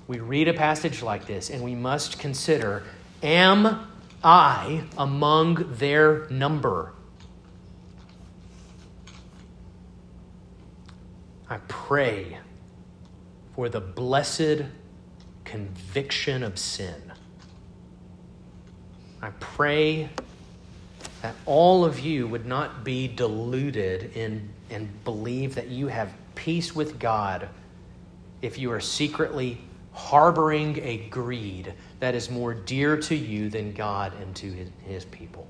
we 0.08 0.20
read 0.20 0.50
a 0.50 0.54
passage 0.54 1.02
like 1.02 1.26
this 1.28 1.50
and 1.50 1.64
we 1.64 1.76
must 1.76 2.20
consider 2.20 2.84
Am 3.22 3.88
I 4.22 4.84
among 4.98 5.76
their 5.78 6.28
number? 6.30 6.92
I 11.50 11.58
pray 11.70 12.38
for 13.56 13.70
the 13.70 13.80
blessed 13.80 14.64
conviction 15.54 16.42
of 16.42 16.58
sin. 16.58 17.14
I 19.22 19.30
pray 19.40 20.10
that 21.22 21.36
all 21.46 21.86
of 21.86 22.00
you 22.00 22.28
would 22.28 22.48
not 22.48 22.84
be 22.84 23.08
deluded 23.08 24.18
in, 24.18 24.50
and 24.72 24.90
believe 25.04 25.54
that 25.54 25.68
you 25.68 25.86
have 25.86 26.12
peace 26.34 26.76
with 26.76 26.98
God 26.98 27.50
if 28.42 28.58
you 28.58 28.72
are 28.72 28.80
secretly 28.80 29.62
harboring 29.92 30.80
a 30.80 30.98
greed 31.10 31.72
that 32.00 32.16
is 32.16 32.32
more 32.32 32.56
dear 32.56 32.98
to 32.98 33.16
you 33.16 33.48
than 33.48 33.74
God 33.74 34.12
and 34.20 34.36
to 34.38 34.48
his, 34.52 34.70
his 34.88 35.06
people. 35.06 35.46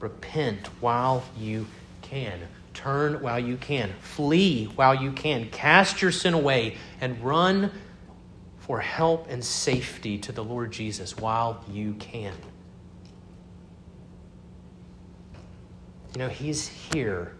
Repent 0.00 0.68
while 0.80 1.22
you 1.38 1.66
can. 2.00 2.40
Turn 2.74 3.20
while 3.20 3.38
you 3.38 3.56
can. 3.56 3.92
Flee 4.00 4.64
while 4.64 4.94
you 4.94 5.12
can. 5.12 5.50
Cast 5.50 6.02
your 6.02 6.12
sin 6.12 6.34
away 6.34 6.76
and 7.00 7.22
run 7.22 7.70
for 8.58 8.80
help 8.80 9.28
and 9.28 9.44
safety 9.44 10.18
to 10.18 10.32
the 10.32 10.42
Lord 10.42 10.72
Jesus 10.72 11.16
while 11.16 11.64
you 11.70 11.94
can. 11.94 12.34
You 16.14 16.18
know, 16.18 16.28
He's 16.28 16.68
here, 16.68 17.34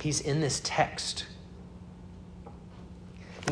He's 0.00 0.20
in 0.20 0.40
this 0.40 0.60
text. 0.64 1.26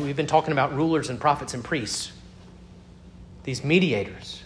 We've 0.01 0.15
been 0.15 0.27
talking 0.27 0.51
about 0.51 0.75
rulers 0.75 1.09
and 1.09 1.19
prophets 1.19 1.53
and 1.53 1.63
priests, 1.63 2.11
these 3.43 3.63
mediators, 3.63 4.41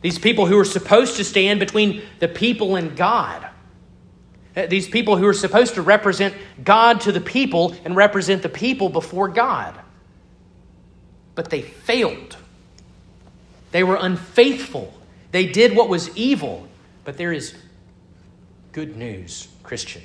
these 0.00 0.18
people 0.18 0.46
who 0.46 0.58
are 0.58 0.64
supposed 0.64 1.16
to 1.16 1.24
stand 1.24 1.60
between 1.60 2.02
the 2.20 2.28
people 2.28 2.76
and 2.76 2.96
God. 2.96 3.46
Uh, 4.56 4.66
these 4.66 4.88
people 4.88 5.16
who 5.16 5.26
are 5.26 5.34
supposed 5.34 5.74
to 5.74 5.82
represent 5.82 6.34
God 6.64 7.00
to 7.02 7.12
the 7.12 7.20
people 7.20 7.74
and 7.84 7.94
represent 7.94 8.42
the 8.42 8.48
people 8.48 8.88
before 8.88 9.28
God. 9.28 9.78
But 11.34 11.50
they 11.50 11.62
failed. 11.62 12.36
They 13.70 13.84
were 13.84 13.96
unfaithful. 14.00 14.92
They 15.30 15.46
did 15.46 15.76
what 15.76 15.88
was 15.88 16.16
evil. 16.16 16.68
But 17.04 17.16
there 17.16 17.32
is 17.32 17.54
good 18.72 18.96
news, 18.96 19.48
Christian, 19.62 20.02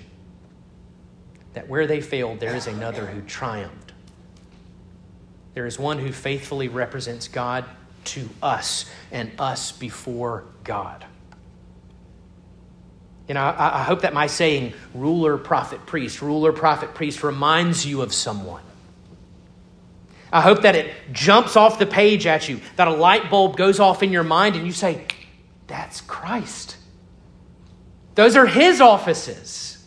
that 1.54 1.68
where 1.68 1.88
they 1.88 2.02
failed, 2.02 2.40
there 2.40 2.56
is 2.56 2.68
another 2.68 3.06
who 3.06 3.22
triumphed. 3.22 3.94
There 5.56 5.66
is 5.66 5.80
one 5.80 6.00
who 6.00 6.12
faithfully 6.12 6.68
represents 6.68 7.28
God 7.28 7.66
to 8.06 8.30
us 8.42 8.90
and 9.12 9.32
us 9.40 9.72
before 9.72 10.44
God. 10.64 11.06
You 13.28 13.34
know, 13.34 13.42
I, 13.42 13.80
I 13.80 13.84
hope 13.84 14.02
that 14.02 14.14
my 14.14 14.28
saying, 14.28 14.74
ruler, 14.94 15.38
prophet, 15.38 15.86
priest, 15.86 16.22
ruler, 16.22 16.54
prophet, 16.54 16.94
priest, 16.94 17.24
reminds 17.24 17.86
you 17.86 18.02
of 18.02 18.14
someone. 18.14 18.64
I 20.32 20.42
hope 20.42 20.62
that 20.64 20.76
it 20.76 20.94
jumps 21.12 21.56
off 21.56 21.80
the 21.80 21.86
page 21.86 22.28
at 22.28 22.50
you, 22.50 22.60
that 22.76 22.88
a 22.88 22.94
light 22.94 23.30
bulb 23.30 23.58
goes 23.58 23.80
off 23.80 24.04
in 24.04 24.12
your 24.12 24.24
mind 24.24 24.56
and 24.56 24.66
you 24.66 24.74
say, 24.74 25.06
That's 25.68 26.02
Christ. 26.02 26.78
Those 28.16 28.36
are 28.36 28.46
his 28.46 28.82
offices. 28.82 29.84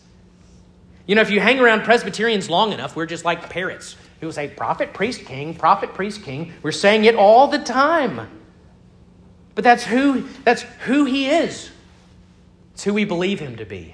You 1.07 1.15
know, 1.15 1.21
if 1.21 1.31
you 1.31 1.39
hang 1.39 1.59
around 1.59 1.83
Presbyterians 1.83 2.49
long 2.49 2.71
enough, 2.71 2.95
we're 2.95 3.07
just 3.07 3.25
like 3.25 3.49
parrots. 3.49 3.95
People 4.19 4.31
say, 4.33 4.49
prophet, 4.49 4.93
priest, 4.93 5.25
king, 5.25 5.55
prophet, 5.55 5.93
priest, 5.93 6.23
king. 6.23 6.53
We're 6.61 6.71
saying 6.71 7.05
it 7.05 7.15
all 7.15 7.47
the 7.47 7.57
time. 7.57 8.29
But 9.55 9.63
that's 9.63 9.83
who, 9.83 10.27
that's 10.43 10.61
who 10.85 11.05
he 11.05 11.29
is. 11.29 11.71
It's 12.79 12.85
who 12.85 12.93
we 12.93 13.03
believe 13.03 13.41
him 13.41 13.57
to 13.57 13.65
be. 13.65 13.93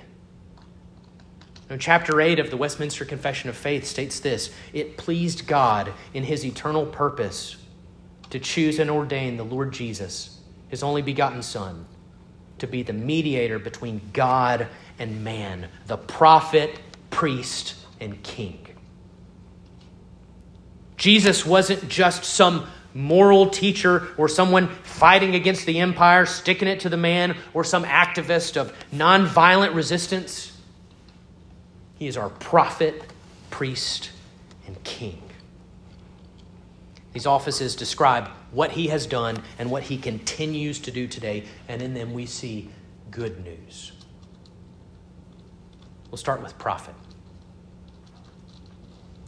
Now, 1.71 1.77
chapter 1.77 2.21
8 2.21 2.37
of 2.37 2.51
the 2.51 2.57
Westminster 2.57 3.03
Confession 3.03 3.49
of 3.49 3.57
Faith 3.57 3.83
states 3.83 4.19
this 4.19 4.53
It 4.73 4.95
pleased 4.95 5.47
God 5.47 5.91
in 6.13 6.21
his 6.21 6.45
eternal 6.45 6.85
purpose 6.85 7.55
to 8.29 8.37
choose 8.37 8.77
and 8.77 8.91
ordain 8.91 9.37
the 9.37 9.43
Lord 9.43 9.73
Jesus, 9.73 10.39
his 10.67 10.83
only 10.83 11.01
begotten 11.01 11.41
Son, 11.41 11.87
to 12.59 12.67
be 12.67 12.83
the 12.83 12.93
mediator 12.93 13.57
between 13.57 14.01
God 14.13 14.67
and 14.99 15.23
man, 15.23 15.67
the 15.87 15.97
prophet, 15.97 16.79
priest, 17.09 17.73
and 17.99 18.21
king. 18.21 18.67
Jesus 20.95 21.43
wasn't 21.43 21.89
just 21.89 22.23
some 22.23 22.67
moral 22.95 23.49
teacher 23.49 24.07
or 24.17 24.27
someone 24.27 24.69
fighting 24.69 25.35
against 25.35 25.67
the 25.67 25.79
empire, 25.79 26.25
sticking 26.25 26.67
it 26.67 26.79
to 26.79 26.89
the 26.89 26.97
man, 26.97 27.37
or 27.53 27.63
some 27.63 27.83
activist 27.83 28.57
of 28.57 28.73
nonviolent 28.91 29.75
resistance. 29.75 30.57
He 31.99 32.07
is 32.07 32.17
our 32.17 32.29
prophet, 32.29 33.03
priest, 33.51 34.11
and 34.65 34.81
king. 34.83 35.21
These 37.13 37.25
offices 37.25 37.75
describe 37.75 38.27
what 38.51 38.71
he 38.71 38.87
has 38.87 39.05
done 39.05 39.43
and 39.59 39.69
what 39.69 39.83
he 39.83 39.97
continues 39.97 40.79
to 40.79 40.91
do 40.91 41.07
today, 41.07 41.43
and 41.67 41.81
in 41.81 41.93
them 41.93 42.13
we 42.13 42.25
see 42.25 42.69
good 43.11 43.43
news. 43.43 43.91
We'll 46.09 46.17
start 46.17 46.41
with 46.41 46.57
prophet. 46.57 46.95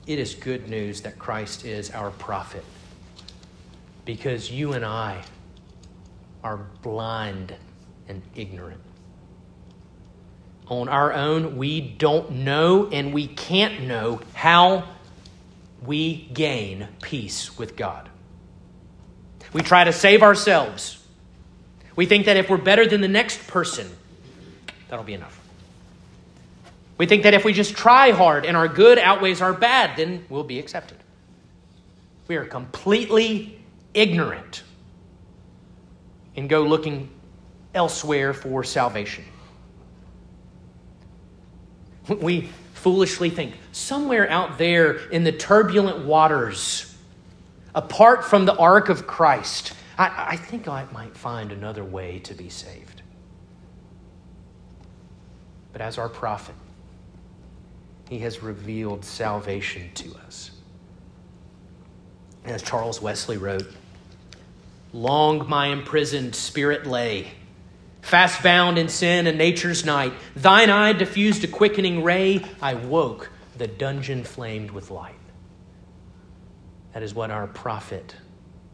It 0.05 0.19
is 0.19 0.35
good 0.35 0.69
news 0.69 1.01
that 1.01 1.19
Christ 1.19 1.65
is 1.65 1.91
our 1.91 2.11
prophet 2.11 2.63
because 4.07 4.49
you 4.49 4.71
and 4.71 4.85
I 4.85 5.21
are 6.41 6.57
blind 6.81 7.53
and 8.07 8.21
ignorant. 8.35 8.79
On 10.69 10.87
our 10.87 11.11
own, 11.11 11.57
we 11.57 11.81
don't 11.81 12.31
know 12.31 12.87
and 12.87 13.13
we 13.13 13.27
can't 13.27 13.83
know 13.83 14.21
how 14.33 14.85
we 15.85 16.29
gain 16.33 16.87
peace 17.01 17.57
with 17.57 17.75
God. 17.75 18.09
We 19.51 19.61
try 19.61 19.83
to 19.83 19.91
save 19.91 20.23
ourselves. 20.23 21.05
We 21.97 22.05
think 22.05 22.27
that 22.27 22.37
if 22.37 22.49
we're 22.49 22.57
better 22.57 22.87
than 22.87 23.01
the 23.01 23.07
next 23.09 23.45
person, 23.47 23.89
that'll 24.87 25.05
be 25.05 25.15
enough. 25.15 25.37
We 26.97 27.07
think 27.07 27.23
that 27.23 27.33
if 27.33 27.43
we 27.43 27.51
just 27.51 27.75
try 27.75 28.11
hard 28.11 28.45
and 28.45 28.55
our 28.55 28.69
good 28.69 28.97
outweighs 28.97 29.41
our 29.41 29.53
bad, 29.53 29.97
then 29.97 30.25
we'll 30.29 30.45
be 30.45 30.59
accepted. 30.59 30.97
We 32.27 32.37
are 32.37 32.45
completely 32.45 33.56
ignorant 33.97 34.63
and 36.35 36.47
go 36.47 36.61
looking 36.61 37.09
elsewhere 37.73 38.33
for 38.33 38.63
salvation. 38.63 39.23
We 42.07 42.49
foolishly 42.73 43.31
think 43.31 43.55
somewhere 43.71 44.29
out 44.29 44.57
there 44.57 45.09
in 45.09 45.23
the 45.23 45.31
turbulent 45.31 46.05
waters, 46.05 46.95
apart 47.73 48.23
from 48.23 48.45
the 48.45 48.55
ark 48.55 48.89
of 48.89 49.07
Christ, 49.07 49.73
I, 49.97 50.27
I 50.29 50.35
think 50.37 50.67
I 50.67 50.85
might 50.93 51.17
find 51.17 51.51
another 51.51 51.83
way 51.83 52.19
to 52.19 52.35
be 52.35 52.49
saved. 52.49 53.01
But 55.73 55.81
as 55.81 55.97
our 55.97 56.07
prophet, 56.07 56.55
he 58.09 58.19
has 58.19 58.41
revealed 58.43 59.03
salvation 59.03 59.89
to 59.95 60.15
us. 60.25 60.51
As 62.45 62.61
Charles 62.61 63.01
Wesley 63.01 63.37
wrote, 63.37 63.67
Long 64.93 65.47
my 65.49 65.67
imprisoned 65.67 66.35
spirit 66.35 66.85
lay, 66.85 67.31
fast 68.01 68.41
bound 68.41 68.77
in 68.77 68.87
sin 68.87 69.27
and 69.27 69.37
nature's 69.37 69.85
night. 69.85 70.13
Thine 70.35 70.69
eye 70.69 70.93
diffused 70.93 71.43
a 71.43 71.47
quickening 71.47 72.03
ray. 72.03 72.43
I 72.61 72.75
woke, 72.75 73.29
the 73.57 73.67
dungeon 73.67 74.23
flamed 74.23 74.71
with 74.71 74.89
light. 74.89 75.15
That 76.93 77.03
is 77.03 77.13
what 77.13 77.31
our 77.31 77.47
prophet 77.47 78.15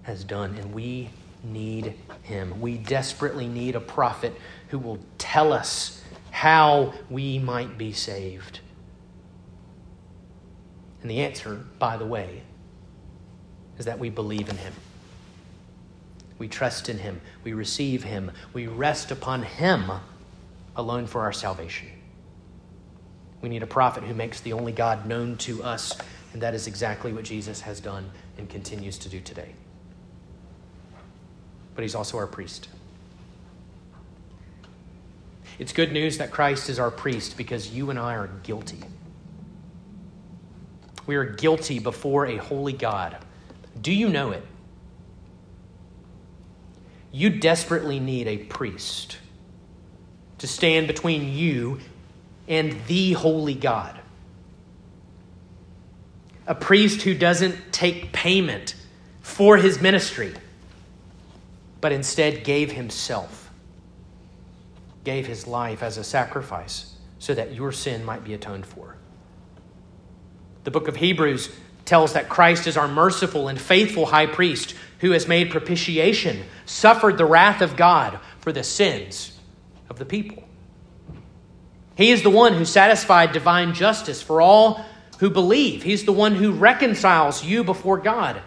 has 0.03 0.23
done, 0.23 0.55
and 0.55 0.73
we 0.73 1.09
need 1.43 1.95
him. 2.21 2.61
We 2.61 2.77
desperately 2.77 3.47
need 3.47 3.75
a 3.75 3.81
prophet 3.81 4.33
who 4.69 4.79
will 4.79 4.99
tell 5.17 5.51
us 5.51 6.01
how 6.31 6.93
we 7.09 7.39
might 7.39 7.77
be 7.77 7.91
saved. 7.91 8.59
And 11.01 11.11
the 11.11 11.19
answer, 11.21 11.55
by 11.79 11.97
the 11.97 12.05
way, 12.05 12.43
is 13.77 13.85
that 13.85 13.99
we 13.99 14.09
believe 14.09 14.47
in 14.47 14.57
him. 14.57 14.73
We 16.37 16.47
trust 16.47 16.89
in 16.89 16.97
Him. 16.97 17.21
We 17.43 17.53
receive 17.53 18.03
Him. 18.03 18.31
We 18.53 18.67
rest 18.67 19.11
upon 19.11 19.43
Him 19.43 19.91
alone 20.75 21.07
for 21.07 21.21
our 21.21 21.33
salvation. 21.33 21.87
We 23.41 23.49
need 23.49 23.63
a 23.63 23.67
prophet 23.67 24.03
who 24.03 24.13
makes 24.13 24.39
the 24.41 24.53
only 24.53 24.71
God 24.71 25.05
known 25.05 25.37
to 25.39 25.63
us, 25.63 25.97
and 26.31 26.41
that 26.41 26.53
is 26.53 26.67
exactly 26.67 27.13
what 27.13 27.23
Jesus 27.25 27.61
has 27.61 27.79
done 27.79 28.09
and 28.37 28.49
continues 28.49 28.97
to 28.99 29.09
do 29.09 29.19
today. 29.19 29.53
But 31.75 31.83
He's 31.83 31.95
also 31.95 32.17
our 32.17 32.27
priest. 32.27 32.69
It's 35.59 35.71
good 35.71 35.91
news 35.91 36.17
that 36.17 36.31
Christ 36.31 36.69
is 36.69 36.79
our 36.79 36.89
priest 36.89 37.37
because 37.37 37.71
you 37.71 37.89
and 37.89 37.99
I 37.99 38.15
are 38.15 38.27
guilty. 38.43 38.79
We 41.05 41.15
are 41.15 41.25
guilty 41.25 41.79
before 41.79 42.25
a 42.25 42.37
holy 42.37 42.73
God. 42.73 43.17
Do 43.81 43.91
you 43.91 44.09
know 44.09 44.31
it? 44.31 44.43
You 47.13 47.29
desperately 47.29 47.99
need 47.99 48.27
a 48.27 48.37
priest 48.37 49.19
to 50.39 50.47
stand 50.47 50.87
between 50.87 51.31
you 51.31 51.79
and 52.47 52.75
the 52.87 53.13
holy 53.13 53.53
God. 53.53 53.99
A 56.47 56.55
priest 56.55 57.03
who 57.03 57.13
doesn't 57.13 57.71
take 57.71 58.11
payment 58.11 58.73
for 59.21 59.57
his 59.57 59.79
ministry, 59.79 60.33
but 61.79 61.91
instead 61.91 62.43
gave 62.43 62.71
himself, 62.71 63.51
gave 65.03 65.27
his 65.27 65.45
life 65.45 65.83
as 65.83 65.97
a 65.97 66.03
sacrifice 66.03 66.95
so 67.19 67.35
that 67.35 67.53
your 67.53 67.71
sin 67.71 68.03
might 68.03 68.23
be 68.23 68.33
atoned 68.33 68.65
for. 68.65 68.97
The 70.63 70.71
book 70.71 70.87
of 70.87 70.95
Hebrews 70.95 71.55
tells 71.85 72.13
that 72.13 72.29
Christ 72.29 72.67
is 72.67 72.77
our 72.77 72.87
merciful 72.87 73.47
and 73.47 73.59
faithful 73.59 74.05
high 74.05 74.25
priest 74.25 74.75
who 74.99 75.11
has 75.11 75.27
made 75.27 75.51
propitiation, 75.51 76.43
suffered 76.65 77.17
the 77.17 77.25
wrath 77.25 77.61
of 77.61 77.75
God 77.75 78.19
for 78.39 78.51
the 78.51 78.63
sins 78.63 79.37
of 79.89 79.99
the 79.99 80.05
people. 80.05 80.43
He 81.95 82.11
is 82.11 82.23
the 82.23 82.29
one 82.29 82.53
who 82.53 82.65
satisfied 82.65 83.33
divine 83.33 83.73
justice 83.73 84.21
for 84.21 84.41
all 84.41 84.83
who 85.19 85.29
believe. 85.29 85.83
He's 85.83 86.05
the 86.05 86.11
one 86.11 86.35
who 86.35 86.51
reconciles 86.51 87.43
you 87.43 87.63
before 87.63 87.97
God. 87.97 88.41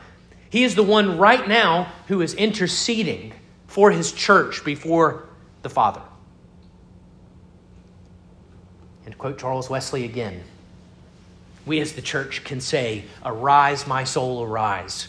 He 0.51 0.65
is 0.65 0.75
the 0.75 0.83
one 0.83 1.19
right 1.19 1.47
now 1.47 1.93
who 2.09 2.21
is 2.23 2.35
interceding 2.35 3.33
for 3.67 3.91
his 3.91 4.13
church 4.13 4.65
before 4.65 5.29
the 5.63 5.69
Father. 5.69 6.03
And 9.05 9.13
to 9.13 9.19
quote 9.19 9.39
Charles 9.39 9.71
Wesley 9.71 10.05
again, 10.05 10.43
we 11.67 11.81
as 11.81 11.93
the 11.93 12.03
church 12.03 12.45
can 12.45 12.61
say, 12.61 13.05
Arise, 13.25 13.87
my 13.87 14.05
soul, 14.05 14.43
arise. 14.43 15.09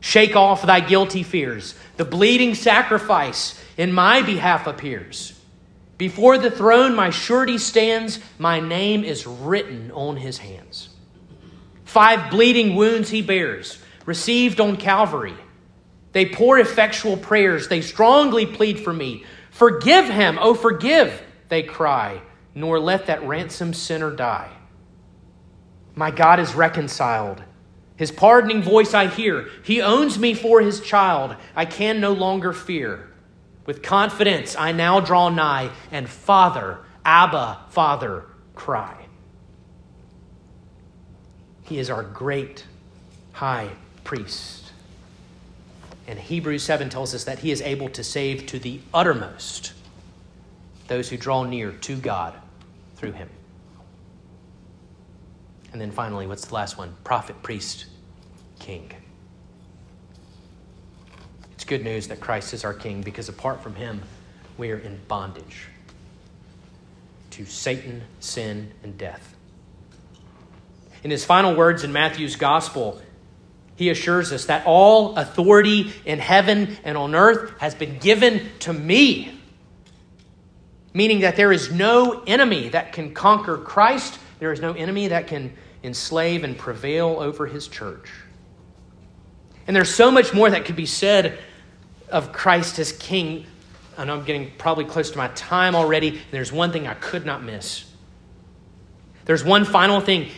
Shake 0.00 0.34
off 0.34 0.62
thy 0.62 0.80
guilty 0.80 1.22
fears. 1.22 1.74
The 1.96 2.04
bleeding 2.04 2.54
sacrifice 2.54 3.62
in 3.76 3.92
my 3.92 4.22
behalf 4.22 4.66
appears. 4.66 5.38
Before 5.98 6.38
the 6.38 6.50
throne 6.50 6.94
my 6.94 7.10
surety 7.10 7.58
stands, 7.58 8.20
my 8.38 8.60
name 8.60 9.04
is 9.04 9.26
written 9.26 9.90
on 9.92 10.16
his 10.16 10.38
hands. 10.38 10.90
Five 11.84 12.30
bleeding 12.30 12.74
wounds 12.74 13.10
he 13.10 13.22
bears, 13.22 13.78
received 14.04 14.60
on 14.60 14.76
Calvary. 14.76 15.34
They 16.12 16.26
pour 16.26 16.58
effectual 16.58 17.16
prayers, 17.16 17.68
they 17.68 17.80
strongly 17.80 18.46
plead 18.46 18.80
for 18.80 18.92
me. 18.92 19.24
Forgive 19.50 20.06
him, 20.06 20.38
oh, 20.40 20.54
forgive, 20.54 21.22
they 21.48 21.62
cry, 21.62 22.20
nor 22.54 22.78
let 22.78 23.06
that 23.06 23.26
ransomed 23.26 23.76
sinner 23.76 24.10
die. 24.10 24.50
My 25.96 26.10
God 26.10 26.38
is 26.38 26.54
reconciled. 26.54 27.42
His 27.96 28.12
pardoning 28.12 28.62
voice 28.62 28.92
I 28.92 29.06
hear. 29.06 29.48
He 29.64 29.80
owns 29.80 30.18
me 30.18 30.34
for 30.34 30.60
his 30.60 30.80
child. 30.80 31.34
I 31.56 31.64
can 31.64 32.00
no 32.00 32.12
longer 32.12 32.52
fear. 32.52 33.08
With 33.64 33.82
confidence, 33.82 34.54
I 34.54 34.72
now 34.72 35.00
draw 35.00 35.30
nigh, 35.30 35.70
and 35.90 36.08
Father, 36.08 36.78
Abba, 37.04 37.60
Father, 37.70 38.26
cry. 38.54 39.06
He 41.62 41.78
is 41.78 41.88
our 41.88 42.02
great 42.02 42.64
high 43.32 43.70
priest. 44.04 44.72
And 46.06 46.18
Hebrews 46.18 46.62
7 46.62 46.90
tells 46.90 47.14
us 47.14 47.24
that 47.24 47.40
he 47.40 47.50
is 47.50 47.62
able 47.62 47.88
to 47.88 48.04
save 48.04 48.46
to 48.46 48.58
the 48.58 48.80
uttermost 48.92 49.72
those 50.88 51.08
who 51.08 51.16
draw 51.16 51.42
near 51.42 51.72
to 51.72 51.96
God 51.96 52.34
through 52.94 53.12
him. 53.12 53.28
And 55.76 55.80
then 55.82 55.90
finally, 55.90 56.26
what's 56.26 56.46
the 56.46 56.54
last 56.54 56.78
one? 56.78 56.96
Prophet, 57.04 57.42
priest, 57.42 57.84
king 58.58 58.90
It's 61.52 61.66
good 61.66 61.84
news 61.84 62.08
that 62.08 62.18
Christ 62.18 62.54
is 62.54 62.64
our 62.64 62.72
King 62.72 63.02
because 63.02 63.28
apart 63.28 63.62
from 63.62 63.74
him, 63.74 64.00
we 64.56 64.70
are 64.70 64.78
in 64.78 64.98
bondage 65.06 65.68
to 67.32 67.44
Satan, 67.44 68.04
sin, 68.20 68.72
and 68.82 68.96
death. 68.96 69.36
In 71.04 71.10
his 71.10 71.26
final 71.26 71.54
words 71.54 71.84
in 71.84 71.92
Matthew's 71.92 72.36
gospel, 72.36 73.02
he 73.76 73.90
assures 73.90 74.32
us 74.32 74.46
that 74.46 74.64
all 74.64 75.14
authority 75.18 75.92
in 76.06 76.20
heaven 76.20 76.78
and 76.84 76.96
on 76.96 77.14
earth 77.14 77.52
has 77.58 77.74
been 77.74 77.98
given 77.98 78.48
to 78.60 78.72
me. 78.72 79.38
Meaning 80.94 81.20
that 81.20 81.36
there 81.36 81.52
is 81.52 81.70
no 81.70 82.22
enemy 82.26 82.70
that 82.70 82.94
can 82.94 83.12
conquer 83.12 83.58
Christ, 83.58 84.18
there 84.38 84.52
is 84.52 84.60
no 84.62 84.72
enemy 84.72 85.08
that 85.08 85.26
can 85.26 85.52
enslave 85.86 86.44
and 86.44 86.58
prevail 86.58 87.16
over 87.18 87.46
his 87.46 87.68
church. 87.68 88.10
And 89.66 89.74
there's 89.74 89.94
so 89.94 90.10
much 90.10 90.34
more 90.34 90.50
that 90.50 90.64
could 90.64 90.76
be 90.76 90.86
said 90.86 91.38
of 92.08 92.32
Christ 92.32 92.78
as 92.78 92.92
King. 92.92 93.46
I 93.96 94.04
know 94.04 94.14
I'm 94.14 94.24
getting 94.24 94.50
probably 94.58 94.84
close 94.84 95.10
to 95.12 95.18
my 95.18 95.28
time 95.28 95.74
already. 95.74 96.20
there's 96.30 96.52
one 96.52 96.72
thing 96.72 96.86
I 96.86 96.94
could 96.94 97.24
not 97.24 97.42
miss. 97.42 97.84
There's 99.24 99.42
one 99.42 99.64
final 99.64 100.00
thing 100.00 100.30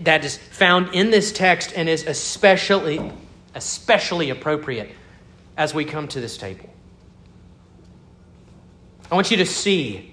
that 0.00 0.24
is 0.24 0.36
found 0.36 0.94
in 0.94 1.10
this 1.10 1.32
text 1.32 1.72
and 1.74 1.88
is 1.88 2.06
especially, 2.06 3.12
especially 3.54 4.30
appropriate 4.30 4.90
as 5.56 5.74
we 5.74 5.84
come 5.84 6.08
to 6.08 6.20
this 6.20 6.36
table. 6.36 6.68
I 9.10 9.14
want 9.14 9.30
you 9.30 9.38
to 9.38 9.46
see 9.46 10.09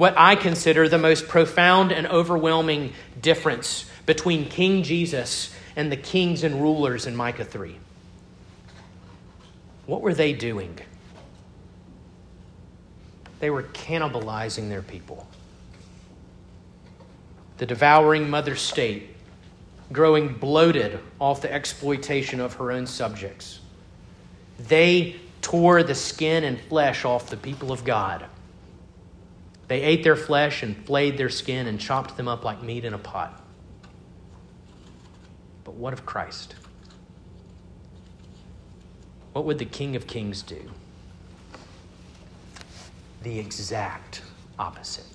what 0.00 0.14
I 0.16 0.34
consider 0.34 0.88
the 0.88 0.96
most 0.96 1.28
profound 1.28 1.92
and 1.92 2.06
overwhelming 2.06 2.94
difference 3.20 3.84
between 4.06 4.48
King 4.48 4.82
Jesus 4.82 5.54
and 5.76 5.92
the 5.92 5.96
kings 5.98 6.42
and 6.42 6.62
rulers 6.62 7.06
in 7.06 7.14
Micah 7.14 7.44
3. 7.44 7.76
What 9.84 10.00
were 10.00 10.14
they 10.14 10.32
doing? 10.32 10.78
They 13.40 13.50
were 13.50 13.64
cannibalizing 13.64 14.70
their 14.70 14.80
people. 14.80 15.28
The 17.58 17.66
devouring 17.66 18.30
mother 18.30 18.56
state, 18.56 19.14
growing 19.92 20.32
bloated 20.32 20.98
off 21.18 21.42
the 21.42 21.52
exploitation 21.52 22.40
of 22.40 22.54
her 22.54 22.72
own 22.72 22.86
subjects. 22.86 23.60
They 24.58 25.16
tore 25.42 25.82
the 25.82 25.94
skin 25.94 26.44
and 26.44 26.58
flesh 26.58 27.04
off 27.04 27.28
the 27.28 27.36
people 27.36 27.70
of 27.70 27.84
God. 27.84 28.24
They 29.70 29.82
ate 29.82 30.02
their 30.02 30.16
flesh 30.16 30.64
and 30.64 30.76
flayed 30.84 31.16
their 31.16 31.28
skin 31.28 31.68
and 31.68 31.78
chopped 31.78 32.16
them 32.16 32.26
up 32.26 32.42
like 32.44 32.60
meat 32.60 32.84
in 32.84 32.92
a 32.92 32.98
pot. 32.98 33.40
But 35.62 35.74
what 35.74 35.92
of 35.92 36.04
Christ? 36.04 36.56
what 39.32 39.44
would 39.44 39.60
the 39.60 39.64
King 39.64 39.94
of 39.94 40.08
Kings 40.08 40.42
do? 40.42 40.60
The 43.22 43.38
exact 43.38 44.22
opposite. 44.58 45.06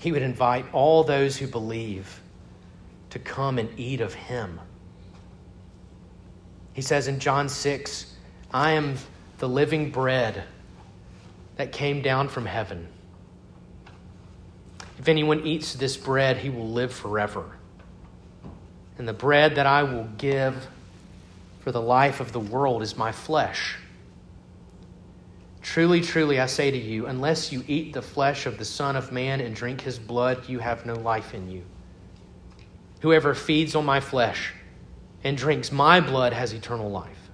He 0.00 0.10
would 0.10 0.22
invite 0.22 0.66
all 0.72 1.04
those 1.04 1.36
who 1.36 1.46
believe 1.46 2.22
to 3.10 3.20
come 3.20 3.60
and 3.60 3.68
eat 3.78 4.00
of 4.00 4.14
him. 4.14 4.58
He 6.72 6.82
says 6.82 7.06
in 7.06 7.20
John 7.20 7.48
6, 7.48 8.16
I 8.52 8.72
am 8.72 8.96
the 9.38 9.48
living 9.48 9.92
bread 9.92 10.42
that 11.56 11.72
came 11.72 12.02
down 12.02 12.28
from 12.28 12.46
heaven. 12.46 12.88
If 14.98 15.08
anyone 15.08 15.46
eats 15.46 15.74
this 15.74 15.96
bread, 15.96 16.38
he 16.38 16.50
will 16.50 16.68
live 16.68 16.92
forever. 16.92 17.44
And 18.98 19.06
the 19.06 19.12
bread 19.12 19.56
that 19.56 19.66
I 19.66 19.82
will 19.82 20.08
give 20.16 20.66
for 21.60 21.72
the 21.72 21.82
life 21.82 22.20
of 22.20 22.32
the 22.32 22.40
world 22.40 22.82
is 22.82 22.96
my 22.96 23.12
flesh. 23.12 23.76
Truly, 25.60 26.00
truly, 26.00 26.38
I 26.38 26.46
say 26.46 26.70
to 26.70 26.78
you, 26.78 27.06
unless 27.06 27.52
you 27.52 27.64
eat 27.66 27.92
the 27.92 28.00
flesh 28.00 28.46
of 28.46 28.56
the 28.56 28.64
Son 28.64 28.96
of 28.96 29.10
Man 29.10 29.40
and 29.40 29.54
drink 29.54 29.80
his 29.80 29.98
blood, 29.98 30.48
you 30.48 30.60
have 30.60 30.86
no 30.86 30.94
life 30.94 31.34
in 31.34 31.50
you. 31.50 31.62
Whoever 33.00 33.34
feeds 33.34 33.74
on 33.74 33.84
my 33.84 34.00
flesh 34.00 34.52
and 35.24 35.36
drinks 35.36 35.72
my 35.72 36.00
blood 36.00 36.32
has 36.32 36.52
eternal 36.52 36.90
life, 36.90 37.30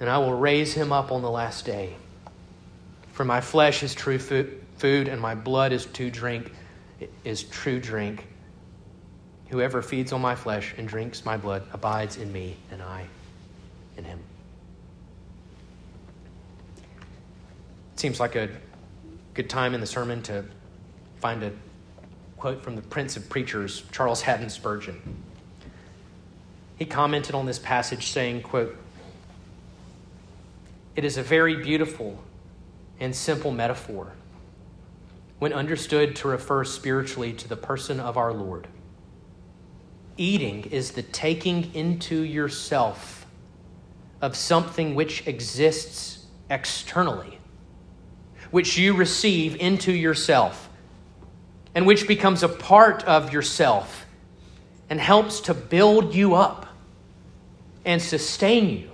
and 0.00 0.08
I 0.08 0.18
will 0.18 0.34
raise 0.34 0.72
him 0.72 0.90
up 0.90 1.12
on 1.12 1.22
the 1.22 1.30
last 1.30 1.66
day. 1.66 1.94
For 3.14 3.24
my 3.24 3.40
flesh 3.40 3.84
is 3.84 3.94
true 3.94 4.18
food, 4.18 5.08
and 5.08 5.20
my 5.20 5.36
blood 5.36 5.72
is 5.72 5.86
true 5.86 6.10
drink. 6.10 6.52
Is 7.22 7.44
true 7.44 7.78
drink. 7.78 8.26
Whoever 9.50 9.82
feeds 9.82 10.12
on 10.12 10.20
my 10.20 10.34
flesh 10.34 10.74
and 10.76 10.88
drinks 10.88 11.24
my 11.24 11.36
blood 11.36 11.62
abides 11.72 12.16
in 12.16 12.32
me, 12.32 12.56
and 12.72 12.82
I 12.82 13.06
in 13.96 14.02
Him. 14.02 14.18
It 17.92 18.00
seems 18.00 18.18
like 18.18 18.34
a 18.34 18.48
good 19.32 19.48
time 19.48 19.74
in 19.74 19.80
the 19.80 19.86
sermon 19.86 20.20
to 20.22 20.44
find 21.20 21.44
a 21.44 21.52
quote 22.36 22.64
from 22.64 22.74
the 22.74 22.82
Prince 22.82 23.16
of 23.16 23.28
Preachers, 23.28 23.84
Charles 23.92 24.22
Haddon 24.22 24.50
Spurgeon. 24.50 25.22
He 26.80 26.84
commented 26.84 27.36
on 27.36 27.46
this 27.46 27.60
passage 27.60 28.08
saying, 28.08 28.42
quote, 28.42 28.76
It 30.96 31.04
is 31.04 31.16
a 31.16 31.22
very 31.22 31.54
beautiful 31.54 32.18
and 33.00 33.14
simple 33.14 33.50
metaphor 33.50 34.12
when 35.38 35.52
understood 35.52 36.16
to 36.16 36.28
refer 36.28 36.64
spiritually 36.64 37.32
to 37.32 37.48
the 37.48 37.56
person 37.56 38.00
of 38.00 38.16
our 38.16 38.32
Lord. 38.32 38.68
Eating 40.16 40.64
is 40.70 40.92
the 40.92 41.02
taking 41.02 41.74
into 41.74 42.22
yourself 42.22 43.26
of 44.22 44.36
something 44.36 44.94
which 44.94 45.26
exists 45.26 46.24
externally, 46.48 47.38
which 48.50 48.78
you 48.78 48.94
receive 48.94 49.56
into 49.56 49.92
yourself, 49.92 50.70
and 51.74 51.84
which 51.84 52.06
becomes 52.06 52.42
a 52.42 52.48
part 52.48 53.02
of 53.04 53.32
yourself 53.32 54.06
and 54.88 55.00
helps 55.00 55.40
to 55.40 55.52
build 55.52 56.14
you 56.14 56.34
up 56.34 56.66
and 57.84 58.00
sustain 58.00 58.70
you. 58.70 58.93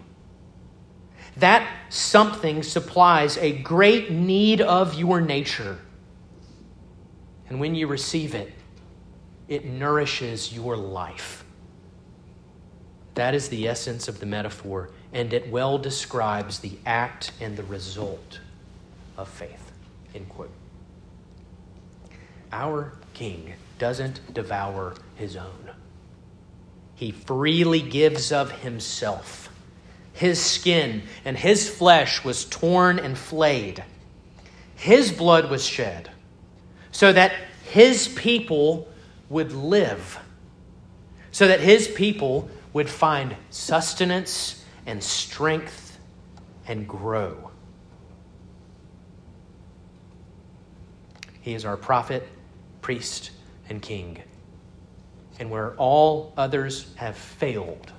That 1.41 1.67
something 1.89 2.63
supplies 2.63 3.37
a 3.39 3.53
great 3.53 4.11
need 4.11 4.61
of 4.61 4.95
your 4.95 5.21
nature. 5.21 5.79
And 7.49 7.59
when 7.59 7.75
you 7.75 7.87
receive 7.87 8.35
it, 8.35 8.53
it 9.49 9.65
nourishes 9.65 10.53
your 10.53 10.77
life. 10.77 11.45
That 13.15 13.35
is 13.35 13.49
the 13.49 13.67
essence 13.67 14.07
of 14.07 14.21
the 14.21 14.27
metaphor, 14.27 14.91
and 15.13 15.33
it 15.33 15.51
well 15.51 15.79
describes 15.79 16.61
the 16.61 16.79
act 16.87 17.33
and 17.41 17.57
the 17.57 17.65
result 17.65 18.41
of 19.17 19.29
faith. 19.29 19.73
End 20.15 20.29
quote. 20.29 20.53
Our 22.53 22.93
king 23.15 23.55
doesn't 23.79 24.35
devour 24.35 24.95
his 25.17 25.37
own, 25.37 25.71
he 26.95 27.11
freely 27.11 27.81
gives 27.81 28.31
of 28.31 28.53
himself. 28.53 29.50
His 30.21 30.39
skin 30.39 31.05
and 31.25 31.35
his 31.35 31.67
flesh 31.67 32.23
was 32.23 32.45
torn 32.45 32.99
and 32.99 33.17
flayed. 33.17 33.83
His 34.77 35.13
blood 35.13 35.49
was 35.49 35.65
shed 35.65 36.11
so 36.93 37.11
that 37.11 37.33
his 37.65 38.07
people 38.09 38.87
would 39.31 39.53
live, 39.53 40.19
so 41.31 41.49
that 41.49 41.61
his 41.61 41.89
people 41.89 42.51
would 42.75 42.91
find 42.91 43.35
sustenance 43.49 44.63
and 44.85 45.03
strength 45.03 45.99
and 46.69 46.87
grow. 46.87 47.51
He 51.41 51.55
is 51.55 51.65
our 51.65 51.79
prophet, 51.79 52.29
priest, 52.83 53.31
and 53.71 53.81
king. 53.81 54.19
And 55.39 55.51
where 55.51 55.75
all 55.77 56.35
others 56.37 56.93
have 56.97 57.17
failed, 57.17 57.91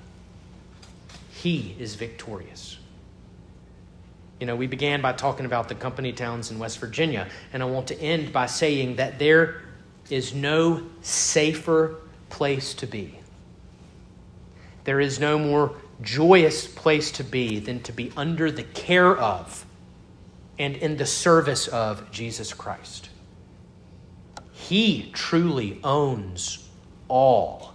he 1.42 1.74
is 1.76 1.96
victorious. 1.96 2.78
You 4.38 4.46
know, 4.46 4.54
we 4.54 4.68
began 4.68 5.02
by 5.02 5.12
talking 5.12 5.44
about 5.44 5.68
the 5.68 5.74
company 5.74 6.12
towns 6.12 6.52
in 6.52 6.58
West 6.60 6.78
Virginia, 6.78 7.28
and 7.52 7.62
I 7.62 7.66
want 7.66 7.88
to 7.88 8.00
end 8.00 8.32
by 8.32 8.46
saying 8.46 8.96
that 8.96 9.18
there 9.18 9.62
is 10.08 10.32
no 10.32 10.86
safer 11.00 11.96
place 12.30 12.74
to 12.74 12.86
be. 12.86 13.18
There 14.84 15.00
is 15.00 15.18
no 15.18 15.36
more 15.36 15.74
joyous 16.00 16.68
place 16.68 17.10
to 17.12 17.24
be 17.24 17.58
than 17.58 17.82
to 17.82 17.92
be 17.92 18.12
under 18.16 18.52
the 18.52 18.62
care 18.62 19.16
of 19.16 19.66
and 20.60 20.76
in 20.76 20.96
the 20.96 21.06
service 21.06 21.66
of 21.66 22.08
Jesus 22.12 22.54
Christ. 22.54 23.08
He 24.52 25.10
truly 25.12 25.80
owns 25.82 26.68
all. 27.08 27.71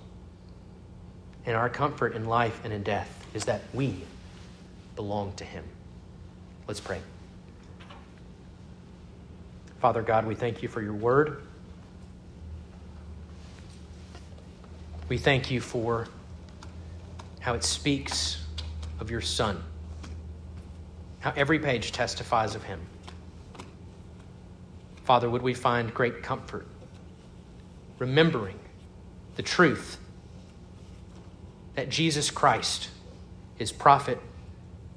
And 1.47 1.55
our 1.55 1.69
comfort 1.69 2.13
in 2.13 2.25
life 2.25 2.59
and 2.63 2.71
in 2.71 2.83
death 2.83 3.25
is 3.33 3.45
that 3.45 3.61
we 3.73 4.03
belong 4.95 5.33
to 5.37 5.45
Him. 5.45 5.63
Let's 6.67 6.81
pray. 6.81 6.99
Father 9.79 10.01
God, 10.01 10.27
we 10.27 10.35
thank 10.35 10.61
you 10.61 10.67
for 10.67 10.81
your 10.81 10.93
word. 10.93 11.41
We 15.07 15.17
thank 15.17 15.49
you 15.49 15.61
for 15.61 16.07
how 17.39 17.53
it 17.53 17.63
speaks 17.63 18.43
of 18.99 19.09
your 19.09 19.21
Son, 19.21 19.63
how 21.21 21.31
every 21.37 21.59
page 21.59 21.93
testifies 21.93 22.55
of 22.55 22.63
him. 22.63 22.81
Father, 25.05 25.29
would 25.29 25.41
we 25.41 25.53
find 25.53 25.93
great 25.93 26.21
comfort 26.23 26.67
remembering 27.99 28.59
the 29.37 29.43
truth 29.43 29.97
that 31.77 31.89
Jesus 31.89 32.31
Christ 32.31 32.89
is 33.59 33.71
prophet, 33.71 34.19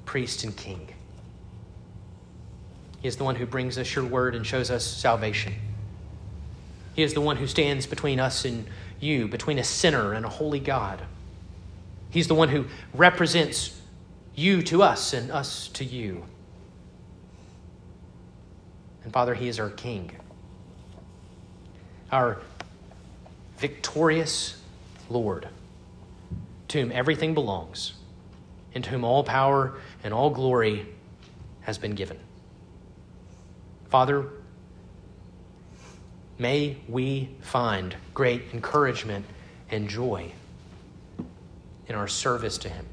priest, 0.07 0.45
and 0.45 0.57
king. 0.57 0.89
He 3.03 3.07
is 3.07 3.17
the 3.17 3.25
one 3.25 3.37
who 3.37 3.45
brings 3.45 3.77
us 3.77 3.95
your 3.95 4.07
word 4.07 4.35
and 4.35 4.47
shows 4.47 4.71
us 4.71 4.83
salvation. 4.83 5.53
He 6.95 7.03
is 7.03 7.13
the 7.13 7.21
one 7.21 7.37
who 7.37 7.47
stands 7.47 7.85
between 7.85 8.19
us 8.19 8.47
and 8.47 8.65
you, 8.99 9.29
between 9.29 9.59
a 9.59 9.65
sinner 9.65 10.15
and 10.15 10.25
a 10.25 10.31
holy 10.31 10.59
God. 10.59 11.03
He's 12.09 12.29
the 12.29 12.35
one 12.35 12.49
who 12.49 12.65
represents 12.95 13.79
you 14.35 14.63
to 14.63 14.83
us 14.83 15.13
and 15.13 15.31
us 15.31 15.69
to 15.75 15.85
you. 15.85 16.25
And 19.05 19.13
Father, 19.13 19.35
He 19.35 19.49
is 19.49 19.61
our 19.61 19.69
King, 19.69 20.13
our 22.11 22.39
victorious 23.59 24.57
Lord, 25.11 25.47
to 26.71 26.81
whom 26.81 26.91
everything 26.93 27.35
belongs, 27.35 27.93
and 28.75 28.83
to 28.83 28.91
whom 28.91 29.05
all 29.05 29.23
power 29.23 29.79
and 30.03 30.13
all 30.13 30.31
glory 30.31 30.87
has 31.63 31.79
been 31.79 31.95
given. 31.95 32.19
Father, 33.89 34.27
May 36.41 36.79
we 36.89 37.29
find 37.43 37.95
great 38.15 38.45
encouragement 38.55 39.27
and 39.71 39.91
joy 39.91 40.33
in 41.87 41.95
our 41.95 42.09
service 42.09 42.57
to 42.59 42.71
Him. 42.71 42.87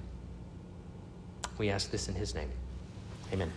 We 1.58 1.70
ask 1.70 1.90
this 1.90 2.10
in 2.10 2.16
His 2.16 2.36
name. 2.36 2.50
Amen. 3.32 3.54